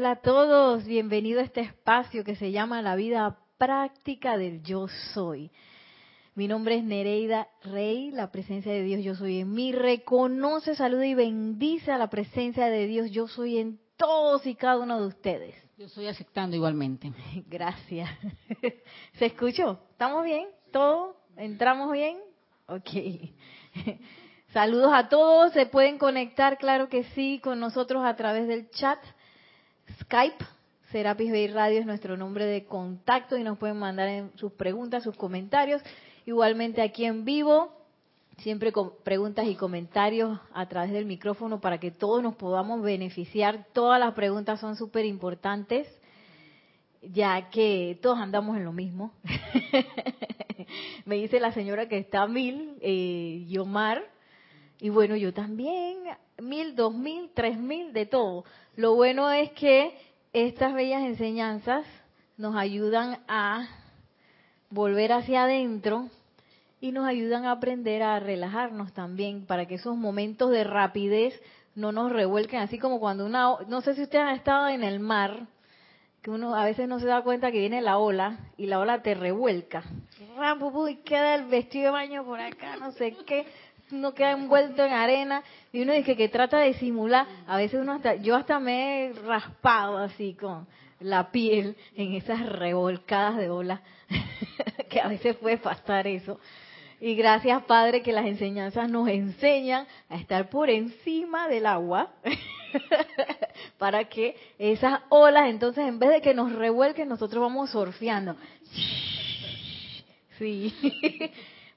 [0.00, 4.88] Hola a todos, bienvenido a este espacio que se llama La vida práctica del yo
[5.12, 5.50] soy.
[6.34, 9.72] Mi nombre es Nereida Rey, la presencia de Dios yo soy en mí.
[9.72, 14.78] Reconoce, saluda y bendice a la presencia de Dios yo soy en todos y cada
[14.78, 15.54] uno de ustedes.
[15.76, 17.12] Yo estoy aceptando igualmente.
[17.46, 18.08] Gracias.
[19.18, 19.80] ¿Se escuchó?
[19.90, 20.48] ¿Estamos bien?
[20.72, 21.14] ¿Todo?
[21.36, 22.16] ¿Entramos bien?
[22.68, 22.88] Ok.
[24.54, 25.52] Saludos a todos.
[25.52, 28.98] Se pueden conectar, claro que sí, con nosotros a través del chat
[30.00, 30.44] Skype.
[30.90, 35.16] Serapis Bay Radio es nuestro nombre de contacto y nos pueden mandar sus preguntas, sus
[35.16, 35.82] comentarios.
[36.26, 37.72] Igualmente aquí en vivo,
[38.38, 43.66] siempre con preguntas y comentarios a través del micrófono para que todos nos podamos beneficiar.
[43.72, 45.86] Todas las preguntas son súper importantes,
[47.02, 49.12] ya que todos andamos en lo mismo.
[51.04, 54.02] Me dice la señora que está mil, eh, Yomar,
[54.80, 55.98] y bueno, yo también,
[56.38, 58.44] mil, dos mil, tres mil, de todo.
[58.80, 59.94] Lo bueno es que
[60.32, 61.84] estas bellas enseñanzas
[62.38, 63.68] nos ayudan a
[64.70, 66.08] volver hacia adentro
[66.80, 71.38] y nos ayudan a aprender a relajarnos también para que esos momentos de rapidez
[71.74, 74.98] no nos revuelquen, así como cuando una, no sé si ustedes han estado en el
[74.98, 75.46] mar,
[76.22, 79.02] que uno a veces no se da cuenta que viene la ola y la ola
[79.02, 79.84] te revuelca.
[80.88, 83.44] Y queda el vestido de baño por acá, no sé qué,
[83.92, 87.92] no queda envuelto en arena y uno dice que trata de simular, a veces uno
[87.92, 90.66] hasta, yo hasta me he raspado así con
[91.00, 93.82] la piel en esas revolcadas de ola,
[94.90, 96.38] que a veces puede pasar eso.
[97.00, 102.10] Y gracias, Padre, que las enseñanzas nos enseñan a estar por encima del agua
[103.78, 108.36] para que esas olas, entonces, en vez de que nos revuelquen, nosotros vamos surfeando.
[110.38, 110.72] Sí,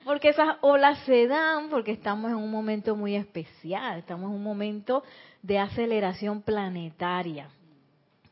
[0.04, 4.44] porque esas olas se dan porque estamos en un momento muy especial, estamos en un
[4.44, 5.04] momento
[5.42, 7.50] de aceleración planetaria.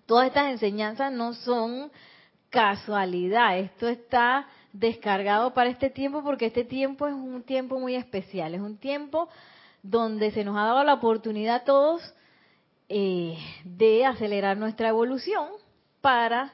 [0.05, 1.91] Todas estas enseñanzas no son
[2.49, 8.53] casualidad, esto está descargado para este tiempo porque este tiempo es un tiempo muy especial,
[8.53, 9.29] es un tiempo
[9.83, 12.13] donde se nos ha dado la oportunidad a todos
[12.89, 15.47] eh, de acelerar nuestra evolución
[16.01, 16.53] para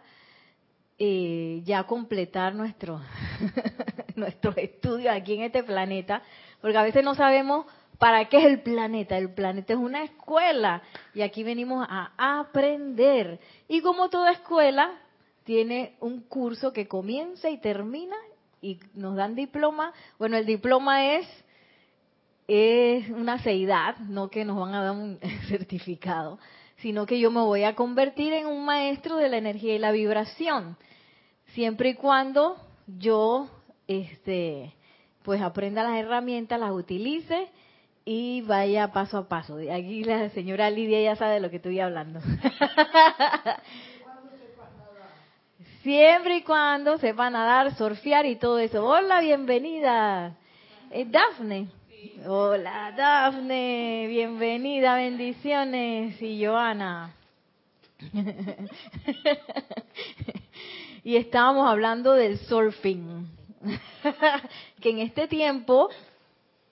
[1.00, 3.02] eh, ya completar nuestro,
[4.20, 6.22] nuestros estudios aquí en este planeta,
[6.62, 7.66] porque a veces no sabemos
[7.98, 9.18] para qué es el planeta.
[9.18, 10.82] El planeta es una escuela
[11.14, 13.40] y aquí venimos a aprender.
[13.68, 14.92] Y como toda escuela,
[15.44, 18.18] tiene un curso que comienza y termina
[18.62, 19.94] y nos dan diploma.
[20.20, 21.26] Bueno, el diploma es,
[22.48, 26.38] es una seidad, no que nos van a dar un certificado,
[26.78, 29.92] sino que yo me voy a convertir en un maestro de la energía y la
[29.92, 30.78] vibración,
[31.54, 33.50] siempre y cuando yo
[33.88, 34.74] este
[35.24, 37.50] pues aprenda las herramientas, las utilice
[38.06, 39.58] y vaya paso a paso.
[39.70, 42.22] Aquí la señora Lidia ya sabe de lo que estoy hablando.
[45.84, 48.86] Siempre y cuando sepan nadar, surfear y todo eso.
[48.86, 50.36] Hola, bienvenida.
[50.92, 51.68] Eh, Dafne.
[52.25, 54.06] Hola, Dafne.
[54.08, 56.22] Bienvenida, bendiciones.
[56.22, 57.14] Y Joana.
[61.04, 63.17] y estábamos hablando del surfing.
[64.81, 65.90] que en este tiempo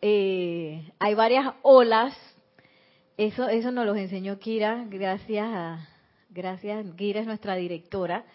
[0.02, 2.16] eh, hay varias olas.
[3.18, 4.86] Eso, eso nos lo enseñó Kira.
[4.90, 5.88] Gracias a,
[6.30, 6.86] gracias.
[6.96, 8.26] Kira es nuestra directora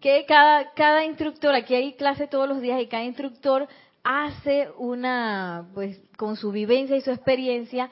[0.00, 3.68] que cada, cada instructor, aquí hay clase todos los días y cada instructor
[4.02, 7.90] hace una, pues con su vivencia y su experiencia,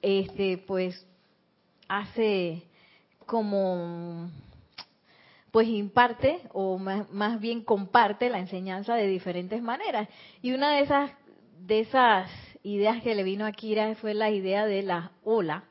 [0.00, 1.06] este, pues
[1.88, 2.62] hace
[3.26, 4.30] como,
[5.52, 10.08] pues imparte o más, más bien comparte la enseñanza de diferentes maneras.
[10.40, 11.12] Y una de esas,
[11.60, 12.30] de esas
[12.64, 15.64] ideas que le vino a Kira fue la idea de la ola,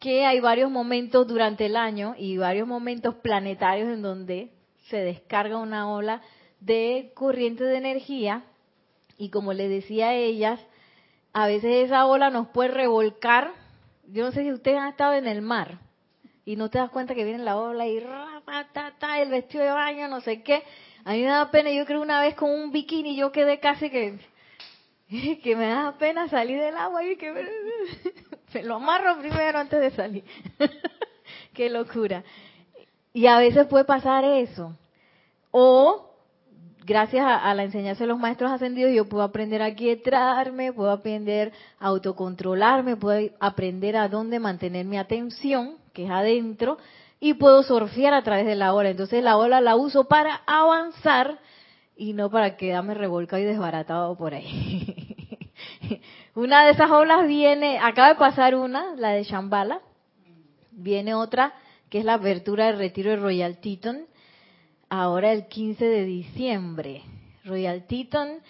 [0.00, 4.50] que hay varios momentos durante el año y varios momentos planetarios en donde
[4.88, 6.20] se descarga una ola
[6.58, 8.44] de corriente de energía
[9.16, 10.58] y como le decía a ellas,
[11.32, 13.52] a veces esa ola nos puede revolcar.
[14.08, 15.78] Yo no sé si ustedes han estado en el mar
[16.44, 18.00] y no te das cuenta que viene la ola y
[18.72, 20.62] ta, el vestido de baño, no sé qué.
[21.04, 23.90] A mí me da pena, yo creo una vez con un bikini yo quedé casi
[23.90, 24.18] que
[25.42, 29.90] que me da pena salir del agua y que me lo amarro primero antes de
[29.90, 30.24] salir.
[31.54, 32.24] qué locura.
[33.12, 34.74] Y a veces puede pasar eso.
[35.50, 36.10] O
[36.84, 41.52] gracias a, la enseñanza de los maestros ascendidos yo puedo aprender a quietarme, puedo aprender
[41.78, 46.78] a autocontrolarme, puedo aprender a dónde mantener mi atención, que es adentro,
[47.24, 48.90] y puedo surfear a través de la ola.
[48.90, 51.38] Entonces la ola la uso para avanzar
[51.96, 55.14] y no para quedarme revolcado y desbaratado por ahí.
[56.34, 59.80] una de esas olas viene, acaba de pasar una, la de Shambhala,
[60.72, 61.54] viene otra
[61.88, 64.06] que es la apertura del retiro de Royal Teton,
[64.88, 67.02] ahora el 15 de diciembre.
[67.44, 68.40] Royal Teton,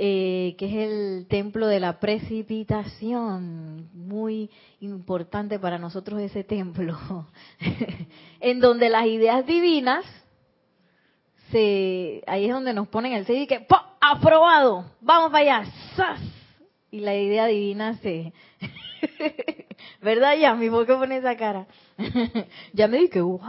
[0.00, 4.48] eh, que es el templo de la precipitación, muy
[4.78, 6.96] importante para nosotros ese templo,
[8.40, 10.04] en donde las ideas divinas,
[11.50, 13.78] se, ahí es donde nos ponen el sello y que ¡pum!
[14.00, 16.20] aprobado, vamos para allá, ¡Sas!
[16.90, 18.32] y la idea divina se...
[20.00, 20.70] ¿Verdad, Yami?
[20.70, 21.66] ¿Por qué pone esa cara?
[22.72, 23.40] ya me dije, wow.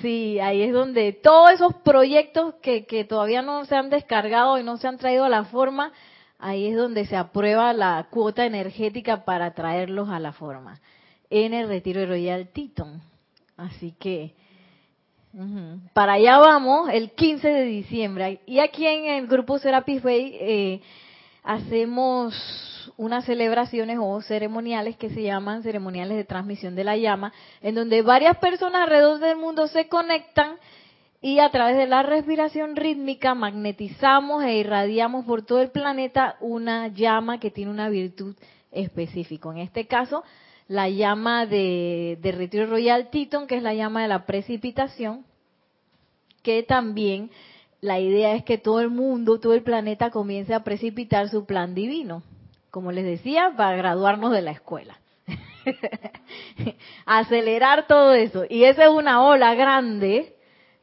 [0.00, 4.64] Sí, ahí es donde todos esos proyectos que, que todavía no se han descargado y
[4.64, 5.92] no se han traído a la forma,
[6.38, 10.80] ahí es donde se aprueba la cuota energética para traerlos a la forma,
[11.30, 13.00] en el retiro Royal Teton.
[13.56, 14.34] Así que
[15.92, 18.40] para allá vamos el 15 de diciembre.
[18.46, 20.80] Y aquí en el grupo Serapis Bay eh,
[21.44, 22.34] hacemos
[22.96, 28.02] unas celebraciones o ceremoniales que se llaman ceremoniales de transmisión de la llama, en donde
[28.02, 30.56] varias personas alrededor del mundo se conectan
[31.20, 36.88] y a través de la respiración rítmica magnetizamos e irradiamos por todo el planeta una
[36.88, 38.36] llama que tiene una virtud
[38.72, 39.50] específica.
[39.50, 40.24] En este caso,
[40.68, 45.24] la llama de, de Retiro Royal Titon, que es la llama de la precipitación,
[46.42, 47.30] que también
[47.84, 51.74] la idea es que todo el mundo, todo el planeta comience a precipitar su plan
[51.74, 52.22] divino.
[52.70, 54.98] Como les decía, para graduarnos de la escuela.
[57.04, 58.46] Acelerar todo eso.
[58.48, 60.34] Y esa es una ola grande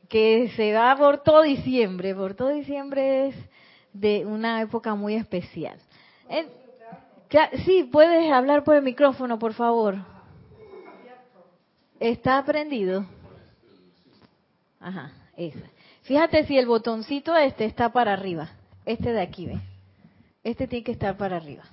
[0.09, 2.13] que se va por todo diciembre.
[2.13, 3.36] Por todo diciembre es
[3.94, 5.80] de una época muy especial.
[7.65, 9.95] Sí, puedes hablar por el micrófono, por favor.
[12.00, 13.07] ¿Está prendido?
[14.80, 15.65] Ajá, esa.
[16.11, 18.49] Fíjate si el botoncito este está para arriba.
[18.85, 19.61] Este de aquí, ¿ve?
[20.43, 21.63] Este tiene que estar para arriba.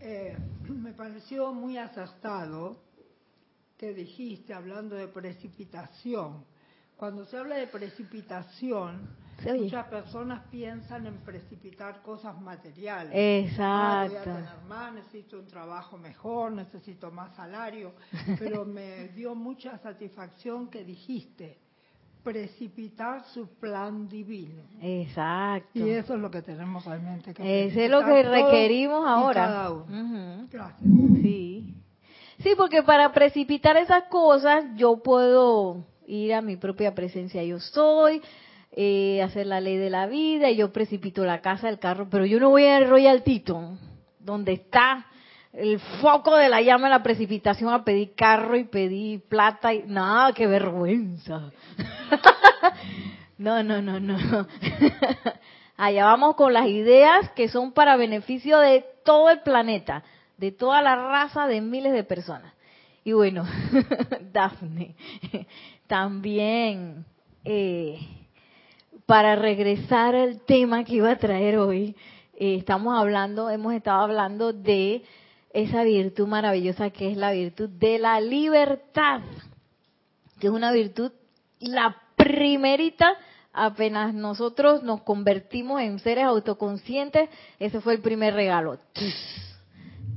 [0.00, 0.34] Eh,
[0.70, 2.78] me pareció muy acertado
[3.76, 6.46] que dijiste, hablando de precipitación.
[6.96, 9.08] Cuando se habla de precipitación,
[9.44, 13.12] Muchas personas piensan en precipitar cosas materiales.
[13.14, 13.64] Exacto.
[13.64, 17.92] Ah, voy a tener más, necesito un trabajo mejor, necesito más salario.
[18.38, 21.58] Pero me dio mucha satisfacción que dijiste
[22.22, 24.62] precipitar su plan divino.
[24.80, 25.78] Exacto.
[25.78, 29.70] Y eso es lo que tenemos realmente que Eso es lo que requerimos ahora.
[30.50, 30.90] Gracias.
[31.22, 31.74] Sí.
[32.38, 38.22] Sí, porque para precipitar esas cosas yo puedo ir a mi propia presencia yo soy,
[38.72, 42.26] eh, hacer la ley de la vida y yo precipito la casa, el carro, pero
[42.26, 43.78] yo no voy al Royal Tito,
[44.18, 45.06] donde está
[45.52, 49.84] el foco de la llama de la precipitación a pedir carro y pedir plata y
[49.86, 51.50] nada, qué vergüenza.
[53.38, 54.18] no, no, no, no.
[55.78, 60.04] Allá vamos con las ideas que son para beneficio de todo el planeta,
[60.36, 62.52] de toda la raza de miles de personas.
[63.04, 63.46] Y bueno,
[64.32, 64.96] Dafne,
[65.86, 67.04] también
[67.44, 67.98] eh,
[69.06, 71.94] para regresar al tema que iba a traer hoy,
[72.38, 75.02] eh, estamos hablando, hemos estado hablando de
[75.52, 79.20] esa virtud maravillosa que es la virtud de la libertad,
[80.40, 81.12] que es una virtud,
[81.60, 83.14] la primerita,
[83.52, 88.78] apenas nosotros nos convertimos en seres autoconscientes, ese fue el primer regalo.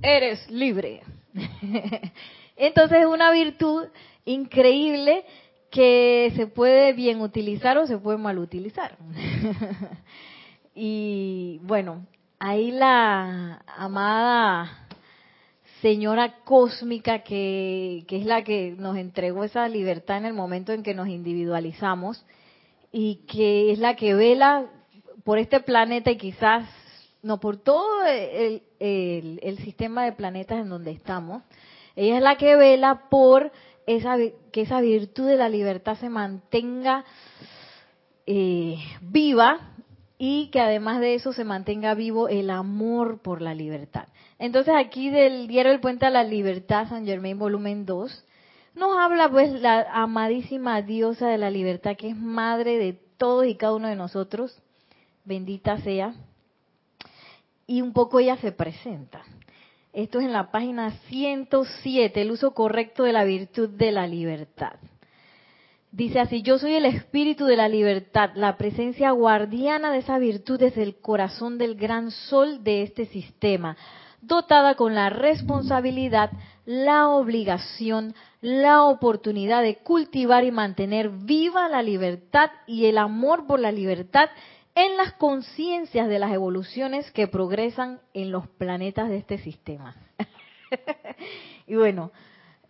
[0.01, 1.01] Eres libre.
[2.57, 3.87] Entonces es una virtud
[4.25, 5.23] increíble
[5.69, 8.97] que se puede bien utilizar o se puede mal utilizar.
[10.75, 12.05] y bueno,
[12.39, 14.87] ahí la amada
[15.81, 20.83] señora cósmica que, que, es la que nos entregó esa libertad en el momento en
[20.83, 22.25] que nos individualizamos
[22.91, 24.65] y que es la que vela
[25.23, 26.67] por este planeta y quizás
[27.21, 31.43] no por todo el, el, el sistema de planetas en donde estamos.
[31.95, 33.51] Ella es la que vela por
[33.95, 34.17] esa,
[34.51, 37.05] que esa virtud de la libertad se mantenga
[38.27, 39.59] eh, viva
[40.19, 44.07] y que además de eso se mantenga vivo el amor por la libertad.
[44.37, 48.25] Entonces aquí del diario El Puente a la Libertad, San Germain, volumen 2,
[48.75, 53.55] nos habla pues la amadísima diosa de la libertad que es madre de todos y
[53.55, 54.61] cada uno de nosotros,
[55.25, 56.13] bendita sea,
[57.65, 59.23] y un poco ella se presenta.
[60.03, 64.75] Esto es en la página 107, el uso correcto de la virtud de la libertad.
[65.91, 70.57] Dice así, yo soy el espíritu de la libertad, la presencia guardiana de esa virtud
[70.57, 73.75] desde el corazón del gran sol de este sistema,
[74.21, 76.31] dotada con la responsabilidad,
[76.65, 83.59] la obligación, la oportunidad de cultivar y mantener viva la libertad y el amor por
[83.59, 84.29] la libertad
[84.75, 89.95] en las conciencias de las evoluciones que progresan en los planetas de este sistema.
[91.67, 92.11] y bueno,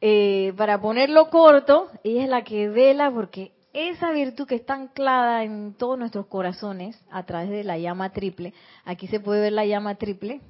[0.01, 5.44] eh, para ponerlo corto, ella es la que vela porque esa virtud que está anclada
[5.44, 8.53] en todos nuestros corazones a través de la llama triple,
[8.86, 10.41] aquí se puede ver la llama triple,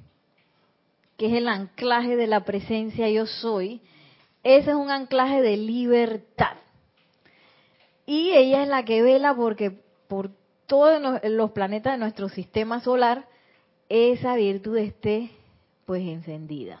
[1.16, 3.82] que es el anclaje de la presencia yo soy,
[4.42, 6.56] ese es un anclaje de libertad.
[8.06, 9.70] Y ella es la que vela porque
[10.08, 10.30] por
[10.70, 13.26] todos los planetas de nuestro sistema solar,
[13.88, 15.32] esa virtud esté
[15.84, 16.80] pues encendida.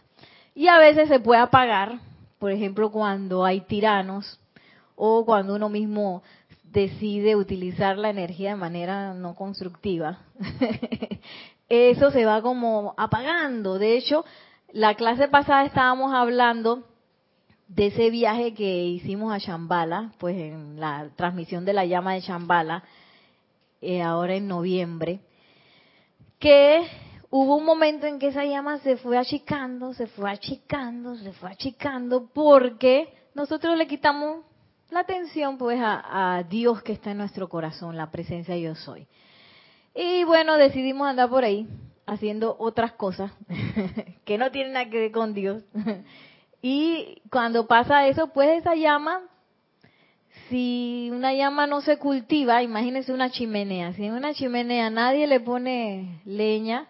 [0.54, 1.98] Y a veces se puede apagar,
[2.38, 4.38] por ejemplo, cuando hay tiranos
[4.94, 6.22] o cuando uno mismo
[6.62, 10.20] decide utilizar la energía de manera no constructiva.
[11.68, 13.80] Eso se va como apagando.
[13.80, 14.24] De hecho,
[14.72, 16.84] la clase pasada estábamos hablando
[17.66, 22.20] de ese viaje que hicimos a Shambhala, pues en la transmisión de la llama de
[22.20, 22.84] Shambhala,
[23.80, 25.20] eh, ahora en noviembre,
[26.38, 26.86] que
[27.30, 31.50] hubo un momento en que esa llama se fue achicando, se fue achicando, se fue
[31.50, 34.44] achicando, porque nosotros le quitamos
[34.90, 39.06] la atención pues a, Dios que está en nuestro corazón, la presencia yo soy.
[39.94, 41.68] Y bueno, decidimos andar por ahí
[42.06, 43.32] haciendo otras cosas
[44.24, 45.62] que no tienen nada que ver con Dios.
[46.62, 49.22] Y cuando pasa eso, pues esa llama,
[50.50, 53.92] si una llama no se cultiva, imagínense una chimenea.
[53.94, 56.88] Si en una chimenea nadie le pone leña,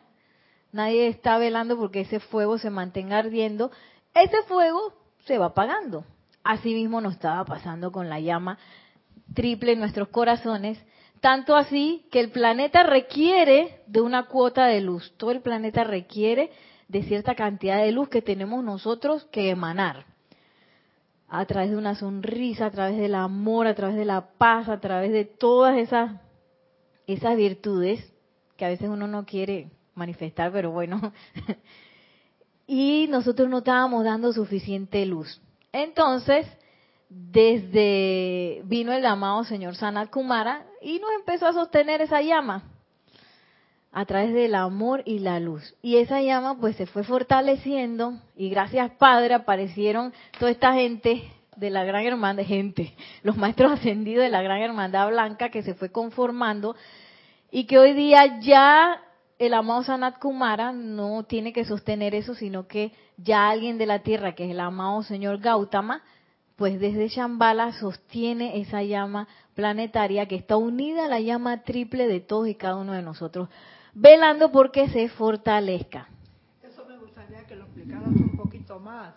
[0.72, 3.70] nadie está velando porque ese fuego se mantenga ardiendo,
[4.14, 4.94] ese fuego
[5.26, 6.04] se va apagando.
[6.42, 8.58] Así mismo nos estaba pasando con la llama
[9.34, 10.82] triple en nuestros corazones,
[11.20, 15.12] tanto así que el planeta requiere de una cuota de luz.
[15.18, 16.50] Todo el planeta requiere
[16.88, 20.09] de cierta cantidad de luz que tenemos nosotros que emanar.
[21.30, 24.80] A través de una sonrisa, a través del amor, a través de la paz, a
[24.80, 26.20] través de todas esas,
[27.06, 28.12] esas virtudes
[28.56, 31.12] que a veces uno no quiere manifestar, pero bueno.
[32.66, 35.40] y nosotros no estábamos dando suficiente luz.
[35.72, 36.46] Entonces,
[37.08, 42.64] desde vino el amado señor Sanat Kumara y nos empezó a sostener esa llama
[43.92, 45.74] a través del amor y la luz.
[45.82, 51.24] Y esa llama pues se fue fortaleciendo y gracias Padre aparecieron toda esta gente
[51.56, 55.74] de la gran hermandad, gente, los maestros ascendidos de la gran hermandad blanca que se
[55.74, 56.76] fue conformando
[57.50, 59.02] y que hoy día ya
[59.38, 64.00] el amado Sanat Kumara no tiene que sostener eso, sino que ya alguien de la
[64.00, 66.02] tierra, que es el amado señor Gautama,
[66.56, 72.20] pues desde Shambhala sostiene esa llama planetaria que está unida a la llama triple de
[72.20, 73.48] todos y cada uno de nosotros
[73.94, 76.08] velando porque se fortalezca.
[76.62, 79.14] Eso me gustaría que lo explicaras un poquito más,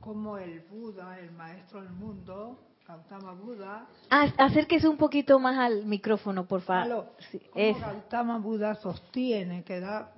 [0.00, 3.86] como el Buda, el maestro del mundo, Gautama Buda.
[4.10, 7.06] Ah, acérquese un poquito más al micrófono, por favor.
[7.30, 10.12] Sí, Gautama Buda sostiene que da,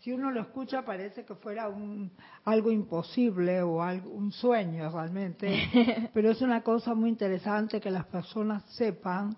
[0.00, 2.10] si uno lo escucha parece que fuera un
[2.44, 8.04] algo imposible o algo, un sueño realmente, pero es una cosa muy interesante que las
[8.04, 9.36] personas sepan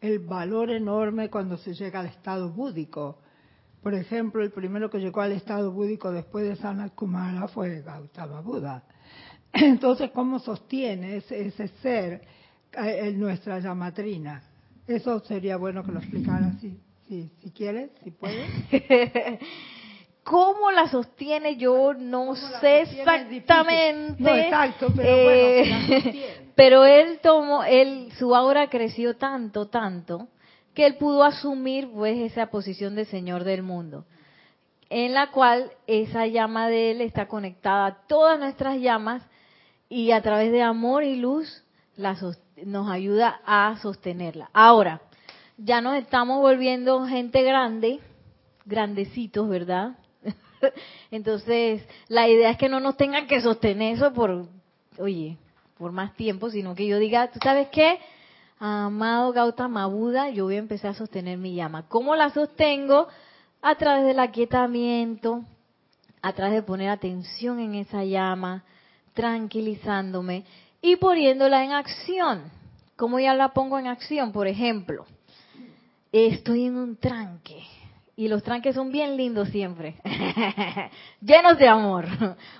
[0.00, 3.18] el valor enorme cuando se llega al estado búdico
[3.86, 8.40] por ejemplo, el primero que llegó al estado búdico después de Sanat Kumara fue Gautama
[8.40, 8.82] Buda.
[9.52, 12.20] Entonces, ¿cómo sostiene ese, ser
[12.72, 14.42] eh, en nuestra llamatrina?
[14.88, 16.76] Eso sería bueno que lo explicara si,
[17.06, 18.50] si, si quieres, si puedes.
[20.24, 21.56] ¿Cómo la sostiene?
[21.56, 24.20] Yo no sé exactamente.
[24.20, 30.26] No, exacto, pero bueno, eh, Pero él tomó, él, su aura creció tanto, tanto,
[30.76, 34.04] que él pudo asumir pues esa posición de Señor del mundo,
[34.90, 39.22] en la cual esa llama de él está conectada a todas nuestras llamas
[39.88, 41.64] y a través de amor y luz
[41.96, 44.50] nos ayuda a sostenerla.
[44.52, 45.00] Ahora,
[45.56, 48.00] ya nos estamos volviendo gente grande,
[48.66, 49.96] grandecitos, ¿verdad?
[51.10, 54.46] Entonces, la idea es que no nos tengan que sostener eso por,
[54.98, 55.38] oye,
[55.78, 57.98] por más tiempo, sino que yo diga, ¿tú sabes qué?
[58.58, 61.88] Amado Gautama Buda, yo voy a empezar a sostener mi llama.
[61.88, 63.08] ¿Cómo la sostengo?
[63.62, 65.44] A través del aquietamiento,
[66.22, 68.64] a través de poner atención en esa llama,
[69.14, 70.44] tranquilizándome
[70.80, 72.50] y poniéndola en acción.
[72.96, 74.32] ¿Cómo ya la pongo en acción?
[74.32, 75.06] Por ejemplo,
[76.12, 77.62] estoy en un tranque.
[78.18, 79.96] Y los tranques son bien lindos siempre,
[81.20, 82.06] llenos de amor,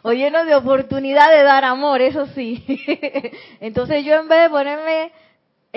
[0.02, 2.62] o llenos de oportunidad de dar amor, eso sí.
[3.60, 5.12] Entonces yo en vez de ponerme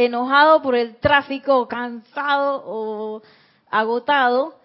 [0.06, 3.22] enojado por el tráfico, cansado o
[3.70, 4.56] agotado,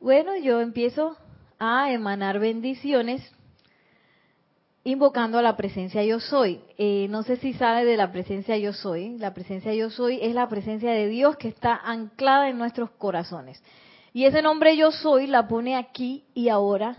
[0.00, 1.16] bueno, yo empiezo
[1.58, 3.22] a emanar bendiciones
[4.84, 6.60] invocando a la presencia yo soy.
[6.78, 9.18] Eh, no sé si sabe de la presencia yo soy.
[9.18, 13.62] La presencia yo soy es la presencia de Dios que está anclada en nuestros corazones.
[14.12, 16.98] Y ese nombre yo soy la pone aquí y ahora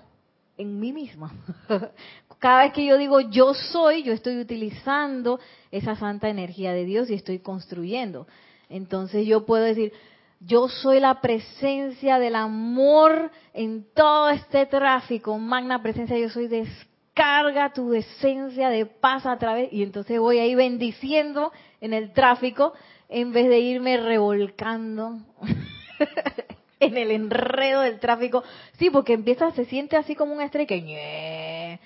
[0.57, 1.33] en mí misma.
[2.39, 5.39] Cada vez que yo digo yo soy, yo estoy utilizando
[5.71, 8.27] esa santa energía de Dios y estoy construyendo.
[8.69, 9.93] Entonces yo puedo decir,
[10.39, 17.73] yo soy la presencia del amor en todo este tráfico, magna presencia, yo soy descarga
[17.73, 22.73] tu esencia de paz a través, y entonces voy ahí bendiciendo en el tráfico
[23.07, 25.19] en vez de irme revolcando
[26.79, 28.43] en el enredo del tráfico.
[28.77, 31.79] Sí, porque empieza, se siente así como un estrés que...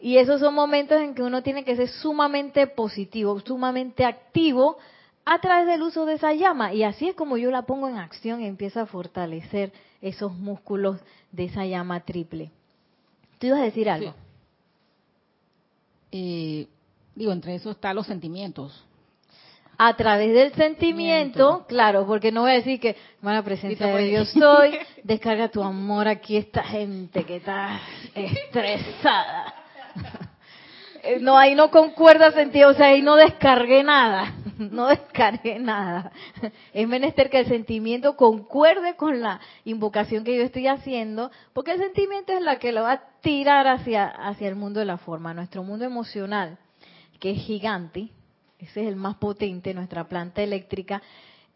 [0.00, 4.76] Y esos son momentos en que uno tiene que ser sumamente positivo, sumamente activo
[5.24, 6.74] a través del uso de esa llama.
[6.74, 11.00] Y así es como yo la pongo en acción y empiezo a fortalecer esos músculos
[11.32, 12.50] de esa llama triple.
[13.38, 14.14] ¿Tú ibas a decir algo?
[16.12, 16.68] Eh,
[17.14, 18.84] digo, entre eso están los sentimientos
[19.78, 24.30] a través del sentimiento, claro, porque no voy a decir que, mala presencia de Dios
[24.30, 27.80] soy, descarga tu amor aquí esta gente que está
[28.14, 29.54] estresada.
[31.20, 36.10] No, ahí no concuerda sentido, o sea, ahí no descargué nada, no descargué nada.
[36.72, 41.78] Es menester que el sentimiento concuerde con la invocación que yo estoy haciendo, porque el
[41.78, 45.32] sentimiento es la que lo va a tirar hacia, hacia el mundo de la forma,
[45.32, 46.58] nuestro mundo emocional,
[47.20, 48.10] que es gigante,
[48.58, 51.02] ese es el más potente, nuestra planta eléctrica,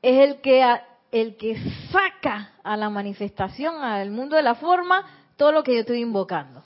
[0.03, 0.65] es el que,
[1.13, 1.57] el que
[1.91, 6.63] saca a la manifestación, al mundo de la forma, todo lo que yo estoy invocando.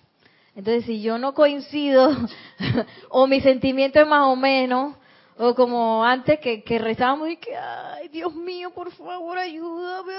[0.57, 2.11] Entonces, si yo no coincido,
[3.11, 4.97] o mi sentimiento es más o menos,
[5.37, 10.12] o como antes que, rezábamos y que, ay, Dios mío, por favor, ayúdame.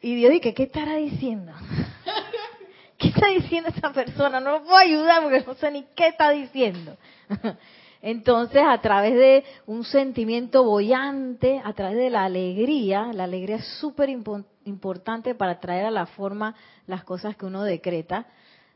[0.00, 1.52] Y Dios dice, ¿qué estará diciendo?
[2.98, 4.40] ¿Qué está diciendo esa persona?
[4.40, 6.96] No lo puedo ayudar porque no sé ni qué está diciendo.
[8.02, 13.78] Entonces, a través de un sentimiento bollante, a través de la alegría, la alegría es
[13.78, 16.56] súper importante para traer a la forma
[16.88, 18.26] las cosas que uno decreta.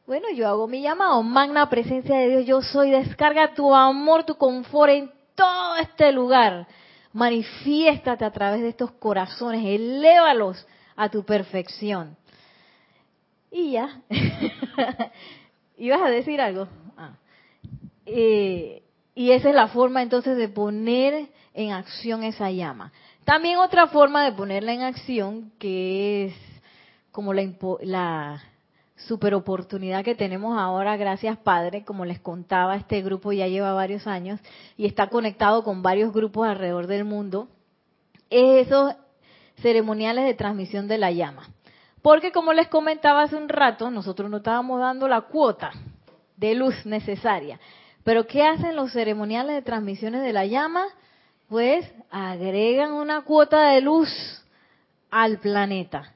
[0.07, 4.37] Bueno, yo hago mi llamado, magna presencia de Dios, yo soy, descarga tu amor, tu
[4.37, 6.69] confort en todo este lugar.
[7.12, 12.17] Manifiéstate a través de estos corazones, elévalos a tu perfección.
[13.51, 14.03] Y ya.
[15.79, 16.69] ¿Ibas a decir algo?
[16.97, 17.15] Ah.
[18.05, 18.86] Eh,
[19.17, 22.93] y esa es la forma entonces de poner en acción esa llama.
[23.25, 26.35] También otra forma de ponerla en acción, que es
[27.13, 27.51] como la,
[27.81, 28.43] la
[28.95, 34.07] super oportunidad que tenemos ahora, gracias Padre, como les contaba, este grupo ya lleva varios
[34.07, 34.39] años
[34.77, 37.49] y está conectado con varios grupos alrededor del mundo,
[38.29, 38.95] es esos
[39.63, 41.49] ceremoniales de transmisión de la llama.
[42.03, 45.73] Porque como les comentaba hace un rato, nosotros no estábamos dando la cuota
[46.37, 47.59] de luz necesaria.
[48.07, 50.85] Pero ¿qué hacen los ceremoniales de transmisiones de la llama?
[51.49, 54.09] Pues agregan una cuota de luz
[55.11, 56.14] al planeta.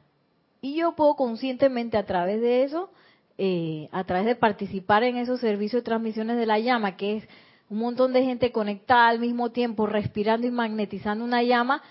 [0.61, 2.93] Y yo puedo conscientemente a través de eso,
[3.39, 7.29] eh, a través de participar en esos servicios de transmisiones de la llama, que es
[7.69, 11.83] un montón de gente conectada al mismo tiempo, respirando y magnetizando una llama,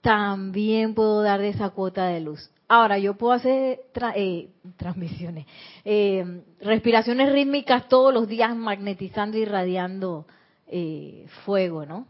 [0.00, 2.52] también puedo dar de esa cuota de luz.
[2.72, 3.80] Ahora, yo puedo hacer
[4.14, 5.44] eh, transmisiones,
[5.84, 10.24] eh, respiraciones rítmicas todos los días magnetizando y irradiando
[10.68, 12.06] eh, fuego, ¿no?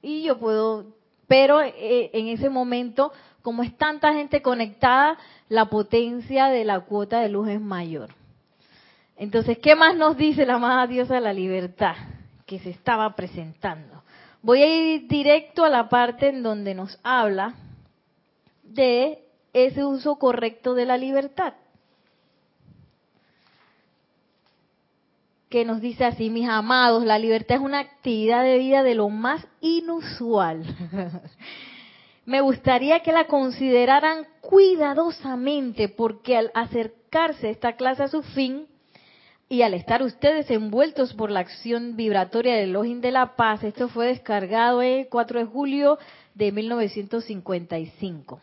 [0.00, 0.94] Y yo puedo,
[1.26, 7.30] pero en ese momento, como es tanta gente conectada, la potencia de la cuota de
[7.30, 8.10] luz es mayor.
[9.16, 11.96] Entonces, ¿qué más nos dice la amada diosa de la libertad
[12.46, 14.04] que se estaba presentando?
[14.42, 17.56] Voy a ir directo a la parte en donde nos habla
[18.62, 21.54] de ese uso correcto de la libertad.
[25.48, 29.08] Que nos dice así, mis amados, la libertad es una actividad de vida de lo
[29.08, 30.64] más inusual.
[32.26, 38.66] Me gustaría que la consideraran cuidadosamente porque al acercarse esta clase a su fin
[39.48, 43.88] y al estar ustedes envueltos por la acción vibratoria del Login de la Paz, esto
[43.88, 45.98] fue descargado el 4 de julio
[46.34, 48.40] de 1955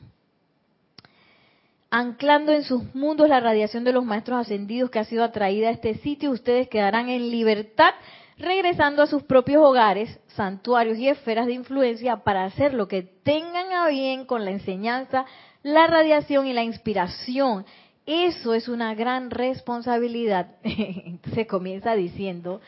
[1.90, 5.72] anclando en sus mundos la radiación de los maestros ascendidos que ha sido atraída a
[5.72, 7.94] este sitio, ustedes quedarán en libertad
[8.38, 13.72] regresando a sus propios hogares, santuarios y esferas de influencia para hacer lo que tengan
[13.72, 15.26] a bien con la enseñanza,
[15.64, 17.66] la radiación y la inspiración.
[18.06, 20.56] Eso es una gran responsabilidad.
[21.34, 22.62] Se comienza diciendo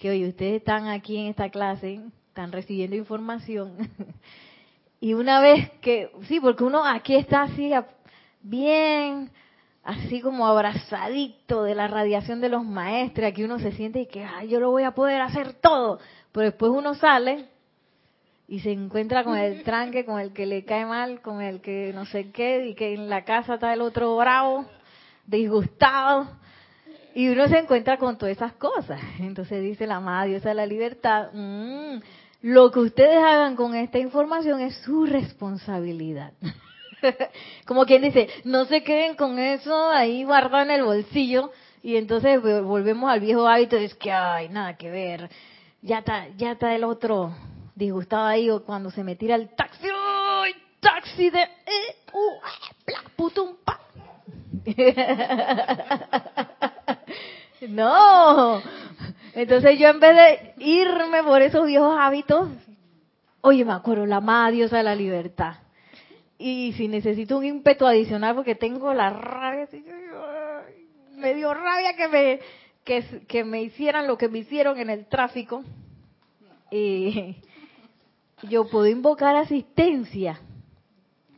[0.00, 3.76] que, oye, ustedes están aquí en esta clase, están recibiendo información.
[5.00, 7.72] y una vez que, sí, porque uno aquí está así
[8.42, 9.30] bien
[9.82, 14.24] así como abrazadito de la radiación de los maestros, aquí uno se siente y que
[14.24, 15.98] Ay, yo lo voy a poder hacer todo,
[16.32, 17.46] pero después uno sale
[18.46, 21.92] y se encuentra con el tranque, con el que le cae mal, con el que
[21.94, 24.66] no sé qué, y que en la casa está el otro bravo,
[25.26, 26.28] disgustado,
[27.14, 29.00] y uno se encuentra con todas esas cosas.
[29.20, 32.00] Entonces dice la amada diosa de la libertad, mm,
[32.42, 36.32] lo que ustedes hagan con esta información es su responsabilidad.
[37.66, 41.50] Como quien dice, no se queden con eso ahí guardado en el bolsillo
[41.82, 45.30] y entonces volvemos al viejo hábito, es que, ay, nada que ver,
[45.82, 47.34] ya está, ya está el otro
[47.74, 52.38] disgustado ahí cuando se me tira el taxi, ¡ay, taxi de, eh, uh,
[53.16, 53.80] putum, pa.
[57.68, 58.62] no,
[59.32, 62.50] entonces yo en vez de irme por esos viejos hábitos,
[63.40, 65.54] oye, me acuerdo, la amada diosa de la libertad.
[66.40, 69.68] Y si necesito un ímpetu adicional porque tengo la rabia,
[71.16, 72.40] me dio rabia que me,
[73.28, 75.62] que, me hicieran lo que me hicieron en el tráfico,
[76.70, 77.36] y
[78.44, 80.40] yo puedo invocar asistencia.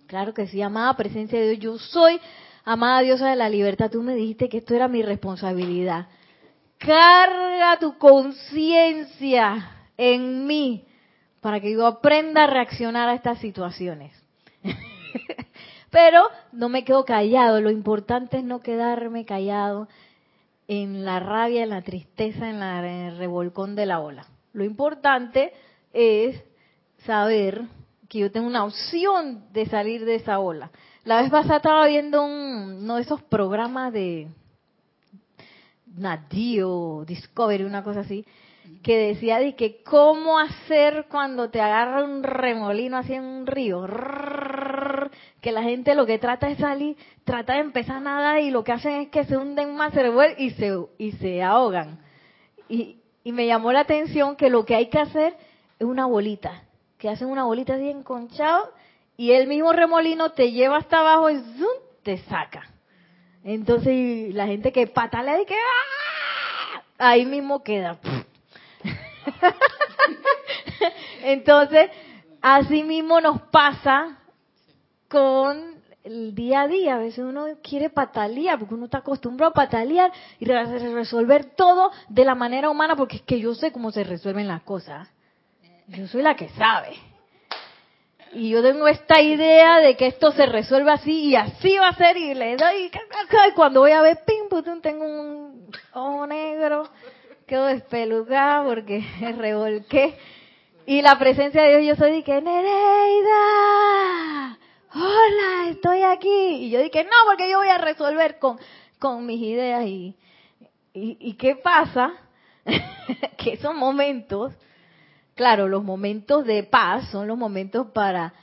[0.07, 2.21] Claro que sí, amada presencia de Dios, yo soy
[2.65, 3.91] amada diosa de la libertad.
[3.91, 6.07] Tú me dijiste que esto era mi responsabilidad
[6.85, 10.85] carga tu conciencia en mí
[11.41, 14.13] para que yo aprenda a reaccionar a estas situaciones.
[15.93, 19.89] Pero no me quedo callado, lo importante es no quedarme callado
[20.67, 24.27] en la rabia, en la tristeza, en, el revolcón de la ola.
[24.55, 25.53] Lo importante
[25.93, 26.43] es
[27.05, 27.61] saber
[28.09, 30.71] que yo tengo una opción de salir de esa ola.
[31.05, 34.29] La vez pasada estaba viendo uno de esos programas de,
[35.95, 38.25] Nadio, Discovery, una cosa así,
[38.83, 43.87] que decía de que cómo hacer cuando te agarra un remolino así en un río,
[45.41, 48.73] que la gente lo que trata es salir, trata de empezar nada y lo que
[48.73, 50.03] hacen es que se hunden más, se
[50.39, 52.01] y se, y se ahogan.
[52.69, 55.35] Y, y me llamó la atención que lo que hay que hacer
[55.79, 56.65] es una bolita,
[56.99, 58.73] que hacen una bolita así enconchado
[59.17, 61.69] y el mismo remolino te lleva hasta abajo y ¡zum!
[62.03, 62.69] te saca.
[63.45, 66.83] Entonces la gente que patalea y que ¡ah!
[66.99, 67.99] ahí mismo queda.
[71.23, 71.91] Entonces,
[72.41, 74.19] así mismo nos pasa
[75.13, 76.95] con el día a día.
[76.95, 82.25] A veces uno quiere patalear, porque uno está acostumbrado a patalear y resolver todo de
[82.25, 85.09] la manera humana, porque es que yo sé cómo se resuelven las cosas.
[85.89, 86.97] Yo soy la que sabe
[88.35, 91.97] y yo tengo esta idea de que esto se resuelve así y así va a
[91.97, 92.91] ser y le doy y
[93.55, 96.89] cuando voy a ver pim pum tengo un ojo negro
[97.47, 99.05] quedo despelucada porque
[99.37, 100.17] revolqué
[100.87, 103.39] y la presencia de Dios yo soy de que Nereida
[104.95, 108.59] hola estoy aquí y yo dije no porque yo voy a resolver con
[108.99, 110.17] con mis ideas y
[110.95, 112.13] y, y qué pasa
[113.39, 114.53] que esos momentos
[115.35, 118.35] Claro, los momentos de paz son los momentos para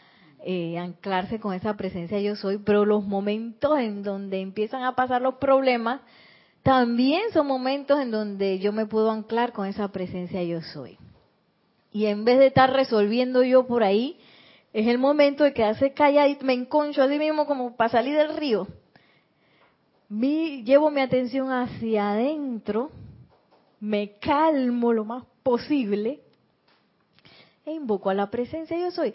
[0.43, 5.21] eh, anclarse con esa presencia yo soy, pero los momentos en donde empiezan a pasar
[5.21, 6.01] los problemas
[6.63, 10.97] también son momentos en donde yo me puedo anclar con esa presencia yo soy.
[11.91, 14.19] Y en vez de estar resolviendo yo por ahí,
[14.73, 18.37] es el momento de quedarse callado y me enconcho así mismo como para salir del
[18.37, 18.67] río.
[20.09, 22.91] llevo mi atención hacia adentro,
[23.79, 26.21] me calmo lo más posible
[27.65, 29.13] e invoco a la presencia yo soy.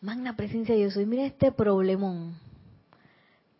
[0.00, 2.38] Magna presencia yo soy, mira este problemón.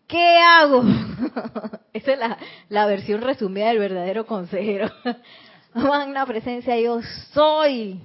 [0.06, 0.82] ¿Qué hago?
[1.92, 4.90] Esa es la, la versión resumida del verdadero consejero.
[5.74, 7.00] Magna presencia yo
[7.32, 8.00] soy.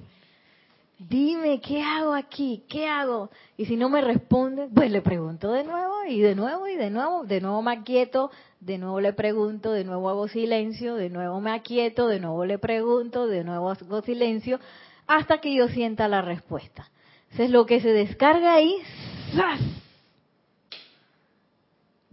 [1.08, 2.64] Dime, ¿qué hago aquí?
[2.68, 3.30] ¿Qué hago?
[3.56, 6.90] Y si no me responde, pues le pregunto de nuevo y de nuevo y de
[6.90, 7.24] nuevo.
[7.24, 11.50] De nuevo me aquieto, de nuevo le pregunto, de nuevo hago silencio, de nuevo me
[11.52, 14.60] aquieto, de nuevo le pregunto, de nuevo hago silencio,
[15.06, 16.88] hasta que yo sienta la respuesta.
[17.30, 18.76] Entonces lo que se descarga ahí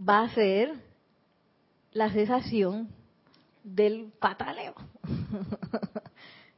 [0.08, 0.72] va a ser
[1.92, 2.88] la cesación
[3.62, 4.74] del pataleo.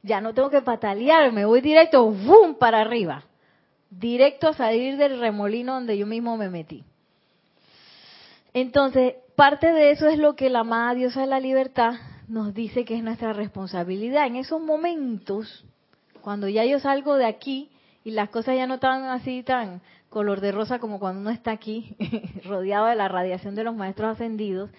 [0.03, 3.23] ya no tengo que patalear, me voy directo, ¡boom!, para arriba.
[3.89, 6.83] Directo a salir del remolino donde yo mismo me metí.
[8.53, 11.93] Entonces, parte de eso es lo que la amada diosa de la libertad
[12.27, 14.27] nos dice que es nuestra responsabilidad.
[14.27, 15.65] En esos momentos
[16.23, 17.69] cuando ya yo salgo de aquí
[18.05, 21.51] y las cosas ya no están así tan color de rosa como cuando uno está
[21.51, 21.97] aquí,
[22.45, 24.69] rodeado de la radiación de los maestros ascendidos,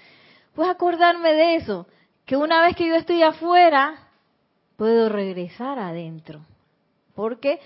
[0.54, 1.86] pues acordarme de eso,
[2.24, 3.94] que una vez que yo estoy afuera,
[4.76, 6.40] puedo regresar adentro,
[7.14, 7.60] porque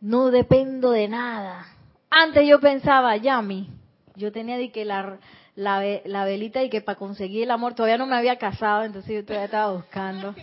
[0.00, 1.66] no dependo de nada.
[2.10, 3.70] Antes yo pensaba, Yami,
[4.16, 5.18] yo tenía de que la,
[5.54, 9.24] la, velita y que para conseguir el amor todavía no me había casado, entonces yo
[9.24, 10.34] todavía estaba buscando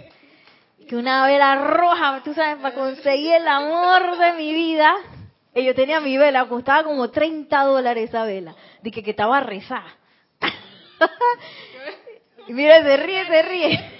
[0.90, 4.96] que una vela roja, tú sabes, para conseguir el amor de mi vida.
[5.54, 8.56] Y yo tenía mi vela, costaba como 30 dólares esa vela.
[8.82, 9.96] Dije que estaba rezada.
[12.48, 13.92] y mira, se ríe, se ríe.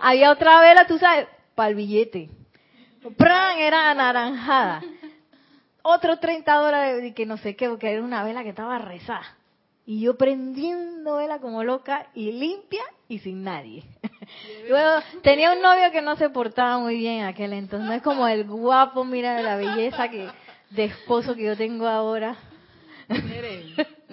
[0.00, 2.30] Había otra vela, tú sabes, para el billete.
[3.16, 3.58] ¡Pran!
[3.58, 4.82] Era anaranjada.
[5.82, 9.36] Otros 30 dólares, y que no sé qué, porque era una vela que estaba rezada.
[9.86, 13.84] Y yo prendiendo vela como loca y limpia y sin nadie.
[14.68, 17.86] Luego tenía un novio que no se portaba muy bien en aquel entonces.
[17.86, 20.30] No es como el guapo, mira, de la belleza que
[20.70, 22.36] de esposo que yo tengo ahora.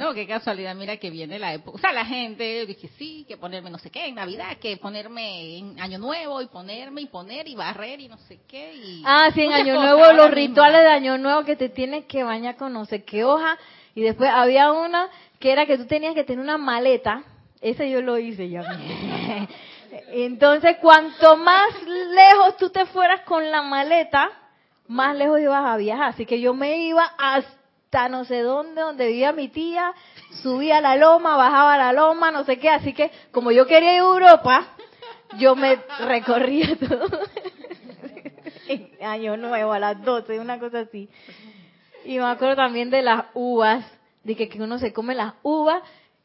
[0.01, 1.77] No, qué casualidad, mira que viene la época.
[1.77, 5.59] O sea, la gente dije, sí, que ponerme no sé qué en Navidad, que ponerme
[5.59, 8.73] en Año Nuevo y ponerme y poner y barrer y no sé qué.
[8.73, 12.23] Y ah, sí, en Año Nuevo, los rituales de Año Nuevo que te tienes que
[12.23, 13.59] bañar con no sé qué hoja.
[13.93, 15.07] Y después había una
[15.39, 17.21] que era que tú tenías que tener una maleta.
[17.61, 18.63] Ese yo lo hice ya.
[20.13, 24.31] Entonces, cuanto más lejos tú te fueras con la maleta,
[24.87, 26.09] más lejos ibas a viajar.
[26.09, 27.60] Así que yo me iba hasta
[27.91, 29.93] no sé dónde, donde vivía mi tía,
[30.41, 32.69] subía a la loma, bajaba a la loma, no sé qué.
[32.69, 34.67] Así que como yo quería ir a Europa,
[35.37, 37.07] yo me recorría todo.
[39.01, 41.09] Año nuevo, a las 12, una cosa así.
[42.05, 43.85] Y me acuerdo también de las uvas,
[44.23, 45.83] de que, que uno se come las uvas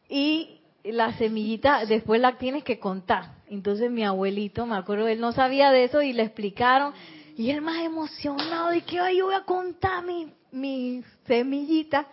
[0.09, 3.33] y la semillita después la tienes que contar.
[3.49, 6.95] Entonces mi abuelito, me acuerdo, él no sabía de eso y le explicaron
[7.37, 12.07] y él más emocionado y que yo voy a contar mi, mi semillita.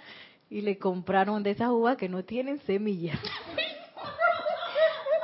[0.49, 3.17] Y le compraron de esas uvas que no tienen semillas.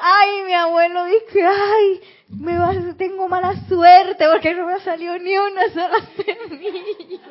[0.02, 5.18] ay, mi abuelo dice, ay, me va, tengo mala suerte porque no me ha salido
[5.20, 7.22] ni una sola semilla.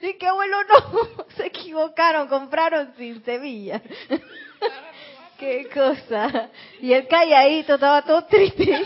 [0.00, 3.80] Sí, que abuelo no, se equivocaron, compraron sin semillas.
[5.38, 6.50] Qué cosa.
[6.80, 8.82] Y el calladito estaba todo triste.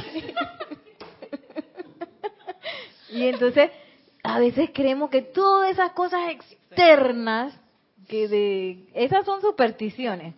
[3.10, 3.70] Y entonces,
[4.22, 7.58] a veces creemos que todas esas cosas externas,
[8.08, 10.34] que de, esas son supersticiones,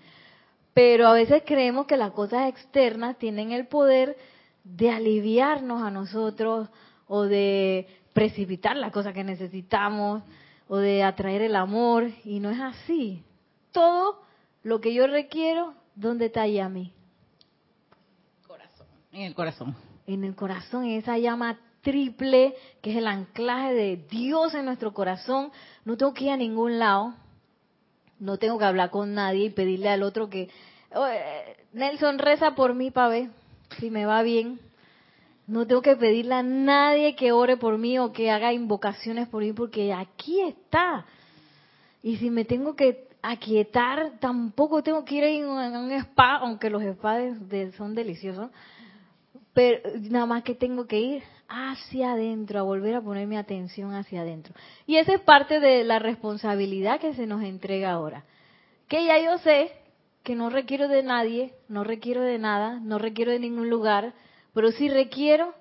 [0.75, 4.17] pero a veces creemos que las cosas externas tienen el poder
[4.65, 6.69] de aliviarnos a nosotros
[7.07, 10.23] o de precipitar las cosas que necesitamos
[10.69, 13.25] o de atraer el amor y no es así.
[13.73, 14.23] Todo
[14.63, 16.93] lo que yo requiero, ¿dónde está a mí?
[18.47, 18.87] Corazón.
[19.13, 19.77] En el corazón.
[20.07, 24.93] En el corazón, en esa llama triple, que es el anclaje de Dios en nuestro
[24.93, 25.51] corazón.
[25.85, 27.15] No tengo que ir a ningún lado,
[28.19, 30.49] no tengo que hablar con nadie y pedirle al otro que,
[31.73, 33.31] Nelson, reza por mí para ver
[33.79, 34.61] si me va bien.
[35.47, 39.43] No tengo que pedirle a nadie que ore por mí o que haga invocaciones por
[39.43, 41.05] mí, porque aquí está.
[42.03, 46.83] Y si me tengo que aquietar, tampoco tengo que ir a un spa, aunque los
[46.83, 47.35] spas
[47.77, 48.51] son deliciosos.
[49.53, 53.95] Pero nada más que tengo que ir hacia adentro, a volver a poner mi atención
[53.95, 54.55] hacia adentro.
[54.87, 58.25] Y esa es parte de la responsabilidad que se nos entrega ahora.
[58.89, 59.73] Que ya yo sé
[60.23, 64.13] que no requiero de nadie, no requiero de nada, no requiero de ningún lugar,
[64.55, 65.55] pero sí requiero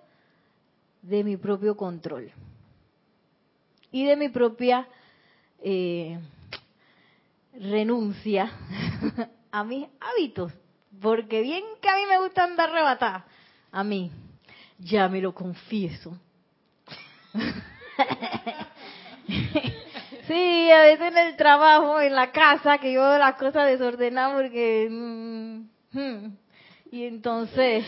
[1.01, 2.31] de mi propio control
[3.91, 4.87] y de mi propia
[5.61, 6.19] eh,
[7.53, 8.51] renuncia
[9.51, 10.53] a mis hábitos,
[11.01, 13.25] porque bien que a mí me gusta andar arrebatada,
[13.71, 14.11] a mí,
[14.79, 16.17] ya me lo confieso.
[20.27, 24.87] sí, a veces en el trabajo, en la casa, que yo las cosas desordenadas porque...
[24.89, 26.37] Mm, hmm,
[26.91, 27.85] y entonces